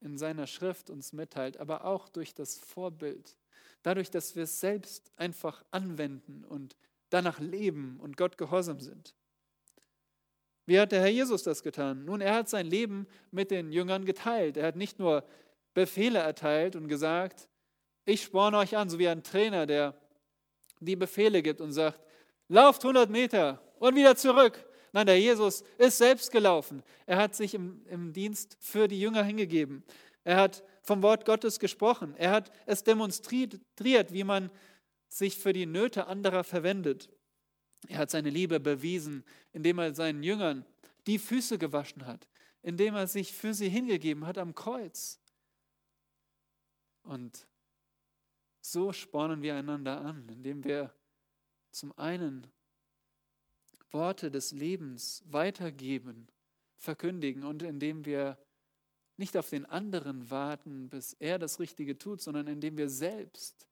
in 0.00 0.18
seiner 0.18 0.46
Schrift 0.46 0.90
uns 0.90 1.12
mitteilt, 1.12 1.56
aber 1.56 1.84
auch 1.84 2.08
durch 2.08 2.34
das 2.34 2.58
Vorbild. 2.58 3.36
Dadurch, 3.82 4.10
dass 4.10 4.36
wir 4.36 4.44
es 4.44 4.60
selbst 4.60 5.10
einfach 5.16 5.64
anwenden 5.70 6.44
und 6.44 6.76
danach 7.10 7.40
leben 7.40 7.98
und 8.00 8.16
Gott 8.16 8.36
gehorsam 8.38 8.80
sind. 8.80 9.14
Wie 10.66 10.78
hat 10.78 10.92
der 10.92 11.00
Herr 11.00 11.08
Jesus 11.08 11.42
das 11.42 11.62
getan? 11.62 12.04
Nun, 12.04 12.20
er 12.20 12.34
hat 12.34 12.50
sein 12.50 12.66
Leben 12.66 13.06
mit 13.30 13.50
den 13.50 13.72
Jüngern 13.72 14.04
geteilt. 14.04 14.58
Er 14.58 14.66
hat 14.66 14.76
nicht 14.76 14.98
nur 14.98 15.26
Befehle 15.72 16.18
erteilt 16.18 16.76
und 16.76 16.88
gesagt, 16.88 17.47
ich 18.08 18.22
sporne 18.22 18.56
euch 18.56 18.74
an, 18.74 18.88
so 18.88 18.98
wie 18.98 19.08
ein 19.08 19.22
Trainer, 19.22 19.66
der 19.66 19.94
die 20.80 20.96
Befehle 20.96 21.42
gibt 21.42 21.60
und 21.60 21.72
sagt, 21.72 22.00
lauft 22.48 22.82
100 22.82 23.10
Meter 23.10 23.62
und 23.78 23.94
wieder 23.94 24.16
zurück. 24.16 24.64
Nein, 24.92 25.06
der 25.06 25.20
Jesus 25.20 25.62
ist 25.76 25.98
selbst 25.98 26.32
gelaufen. 26.32 26.82
Er 27.04 27.18
hat 27.18 27.34
sich 27.34 27.52
im, 27.52 27.84
im 27.86 28.14
Dienst 28.14 28.56
für 28.60 28.88
die 28.88 28.98
Jünger 28.98 29.22
hingegeben. 29.22 29.84
Er 30.24 30.36
hat 30.36 30.64
vom 30.82 31.02
Wort 31.02 31.26
Gottes 31.26 31.58
gesprochen. 31.58 32.14
Er 32.16 32.30
hat 32.30 32.50
es 32.64 32.82
demonstriert, 32.82 33.60
wie 33.78 34.24
man 34.24 34.50
sich 35.08 35.36
für 35.36 35.52
die 35.52 35.66
Nöte 35.66 36.06
anderer 36.06 36.44
verwendet. 36.44 37.10
Er 37.88 37.98
hat 37.98 38.10
seine 38.10 38.30
Liebe 38.30 38.58
bewiesen, 38.58 39.22
indem 39.52 39.78
er 39.78 39.94
seinen 39.94 40.22
Jüngern 40.22 40.64
die 41.06 41.18
Füße 41.18 41.58
gewaschen 41.58 42.06
hat, 42.06 42.26
indem 42.62 42.94
er 42.94 43.06
sich 43.06 43.34
für 43.34 43.52
sie 43.52 43.68
hingegeben 43.68 44.26
hat 44.26 44.38
am 44.38 44.54
Kreuz. 44.54 45.20
Und 47.02 47.47
so 48.72 48.92
spornen 48.92 49.42
wir 49.42 49.54
einander 49.54 50.00
an, 50.00 50.28
indem 50.28 50.64
wir 50.64 50.94
zum 51.70 51.96
einen 51.98 52.46
Worte 53.90 54.30
des 54.30 54.52
Lebens 54.52 55.24
weitergeben, 55.26 56.28
verkündigen 56.76 57.44
und 57.44 57.62
indem 57.62 58.04
wir 58.04 58.38
nicht 59.16 59.36
auf 59.36 59.50
den 59.50 59.66
anderen 59.66 60.30
warten, 60.30 60.88
bis 60.88 61.14
er 61.14 61.38
das 61.38 61.58
Richtige 61.58 61.98
tut, 61.98 62.20
sondern 62.20 62.46
indem 62.46 62.76
wir 62.76 62.88
selbst 62.88 63.66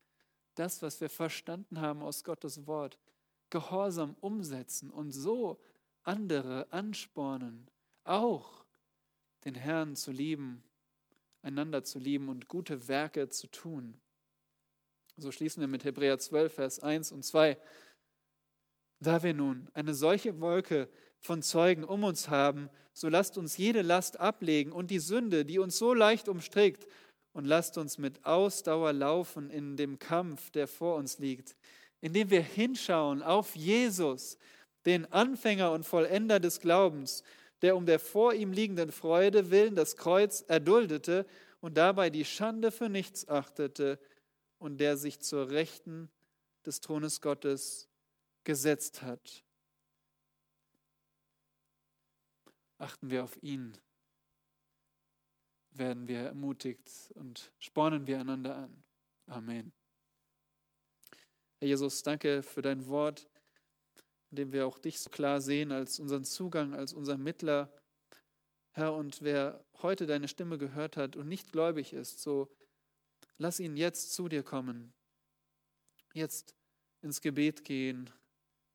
das, 0.54 0.82
was 0.82 1.00
wir 1.00 1.08
verstanden 1.08 1.80
haben 1.80 2.02
aus 2.02 2.24
Gottes 2.24 2.66
Wort, 2.66 2.98
gehorsam 3.50 4.16
umsetzen 4.20 4.90
und 4.90 5.12
so 5.12 5.60
andere 6.02 6.72
anspornen, 6.72 7.70
auch 8.04 8.64
den 9.44 9.54
Herrn 9.54 9.94
zu 9.94 10.10
lieben, 10.10 10.64
einander 11.42 11.84
zu 11.84 11.98
lieben 11.98 12.28
und 12.28 12.48
gute 12.48 12.88
Werke 12.88 13.28
zu 13.28 13.46
tun. 13.48 14.00
So 15.18 15.32
schließen 15.32 15.62
wir 15.62 15.68
mit 15.68 15.84
Hebräer 15.84 16.18
12, 16.18 16.52
Vers 16.52 16.80
1 16.80 17.10
und 17.10 17.24
2. 17.24 17.56
Da 19.00 19.22
wir 19.22 19.32
nun 19.32 19.68
eine 19.72 19.94
solche 19.94 20.40
Wolke 20.42 20.90
von 21.20 21.42
Zeugen 21.42 21.84
um 21.84 22.04
uns 22.04 22.28
haben, 22.28 22.68
so 22.92 23.08
lasst 23.08 23.38
uns 23.38 23.56
jede 23.56 23.80
Last 23.80 24.20
ablegen 24.20 24.72
und 24.72 24.90
die 24.90 24.98
Sünde, 24.98 25.46
die 25.46 25.58
uns 25.58 25.78
so 25.78 25.94
leicht 25.94 26.28
umstrickt, 26.28 26.86
und 27.32 27.44
lasst 27.44 27.76
uns 27.76 27.98
mit 27.98 28.24
Ausdauer 28.24 28.94
laufen 28.94 29.50
in 29.50 29.76
dem 29.76 29.98
Kampf, 29.98 30.50
der 30.50 30.66
vor 30.66 30.96
uns 30.96 31.18
liegt, 31.18 31.54
indem 32.00 32.30
wir 32.30 32.40
hinschauen 32.40 33.22
auf 33.22 33.54
Jesus, 33.54 34.38
den 34.86 35.10
Anfänger 35.12 35.72
und 35.72 35.84
Vollender 35.84 36.40
des 36.40 36.60
Glaubens, 36.60 37.22
der 37.60 37.76
um 37.76 37.84
der 37.84 37.98
vor 37.98 38.32
ihm 38.32 38.52
liegenden 38.52 38.90
Freude 38.90 39.50
willen 39.50 39.74
das 39.74 39.96
Kreuz 39.96 40.44
erduldete 40.48 41.26
und 41.60 41.76
dabei 41.76 42.08
die 42.08 42.24
Schande 42.24 42.70
für 42.70 42.88
nichts 42.88 43.28
achtete 43.28 43.98
und 44.58 44.78
der 44.78 44.96
sich 44.96 45.20
zur 45.20 45.50
Rechten 45.50 46.10
des 46.64 46.80
Thrones 46.80 47.20
Gottes 47.20 47.88
gesetzt 48.44 49.02
hat. 49.02 49.44
Achten 52.78 53.10
wir 53.10 53.24
auf 53.24 53.42
ihn, 53.42 53.76
werden 55.70 56.08
wir 56.08 56.20
ermutigt 56.20 57.10
und 57.14 57.52
spornen 57.58 58.06
wir 58.06 58.20
einander 58.20 58.56
an. 58.56 58.84
Amen. 59.26 59.72
Herr 61.58 61.68
Jesus, 61.68 62.02
danke 62.02 62.42
für 62.42 62.62
dein 62.62 62.86
Wort, 62.86 63.28
in 64.30 64.36
dem 64.36 64.52
wir 64.52 64.66
auch 64.66 64.78
dich 64.78 65.00
so 65.00 65.08
klar 65.10 65.40
sehen 65.40 65.72
als 65.72 65.98
unseren 65.98 66.24
Zugang, 66.24 66.74
als 66.74 66.92
unser 66.92 67.16
Mittler. 67.16 67.72
Herr, 68.72 68.94
und 68.94 69.22
wer 69.22 69.64
heute 69.80 70.06
deine 70.06 70.28
Stimme 70.28 70.58
gehört 70.58 70.98
hat 70.98 71.16
und 71.16 71.28
nicht 71.28 71.52
gläubig 71.52 71.94
ist, 71.94 72.20
so 72.20 72.54
lass 73.38 73.60
ihn 73.60 73.76
jetzt 73.76 74.12
zu 74.12 74.28
dir 74.28 74.42
kommen, 74.42 74.92
jetzt 76.14 76.54
ins 77.02 77.20
Gebet 77.20 77.64
gehen, 77.64 78.10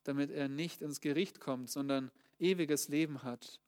damit 0.03 0.32
er 0.32 0.47
nicht 0.47 0.82
ins 0.82 1.01
Gericht 1.01 1.39
kommt, 1.39 1.70
sondern 1.70 2.12
ewiges 2.39 2.88
Leben 2.88 3.24
hat. 3.24 3.59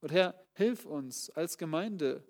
Und 0.00 0.12
Herr, 0.12 0.34
hilf 0.54 0.86
uns 0.86 1.30
als 1.30 1.58
Gemeinde, 1.58 2.24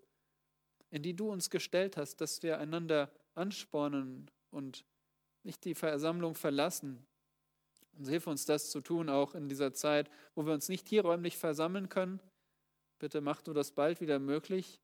in 0.90 1.02
die 1.02 1.14
du 1.14 1.30
uns 1.30 1.50
gestellt 1.50 1.96
hast, 1.96 2.20
dass 2.20 2.42
wir 2.42 2.58
einander 2.58 3.12
anspornen 3.34 4.30
und 4.50 4.84
nicht 5.42 5.64
die 5.64 5.74
Versammlung 5.74 6.34
verlassen. 6.34 7.06
Und 7.96 8.08
hilf 8.08 8.26
uns 8.26 8.44
das 8.44 8.70
zu 8.70 8.80
tun, 8.80 9.08
auch 9.08 9.34
in 9.34 9.48
dieser 9.48 9.72
Zeit, 9.72 10.10
wo 10.34 10.44
wir 10.46 10.52
uns 10.52 10.68
nicht 10.68 10.88
hier 10.88 11.02
räumlich 11.02 11.36
versammeln 11.36 11.88
können. 11.88 12.20
Bitte 12.98 13.20
mach 13.20 13.42
du 13.42 13.52
das 13.52 13.72
bald 13.72 14.00
wieder 14.00 14.18
möglich. 14.18 14.80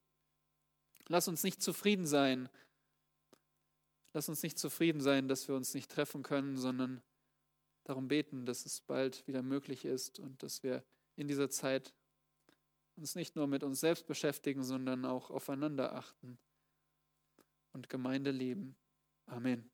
Lass 1.08 1.28
uns 1.28 1.42
nicht 1.42 1.62
zufrieden 1.62 2.06
sein. 2.06 2.48
Lass 4.12 4.28
uns 4.28 4.42
nicht 4.42 4.58
zufrieden 4.58 5.00
sein, 5.00 5.28
dass 5.28 5.48
wir 5.48 5.54
uns 5.54 5.74
nicht 5.74 5.90
treffen 5.90 6.22
können, 6.22 6.56
sondern 6.56 7.02
darum 7.84 8.08
beten, 8.08 8.46
dass 8.46 8.66
es 8.66 8.80
bald 8.80 9.26
wieder 9.26 9.42
möglich 9.42 9.84
ist 9.84 10.18
und 10.18 10.42
dass 10.42 10.62
wir 10.62 10.84
in 11.16 11.28
dieser 11.28 11.50
Zeit 11.50 11.94
uns 12.96 13.14
nicht 13.14 13.36
nur 13.36 13.46
mit 13.46 13.62
uns 13.62 13.80
selbst 13.80 14.06
beschäftigen, 14.06 14.64
sondern 14.64 15.04
auch 15.04 15.30
aufeinander 15.30 15.94
achten 15.94 16.38
und 17.72 17.88
Gemeinde 17.88 18.30
leben. 18.30 18.76
Amen. 19.26 19.70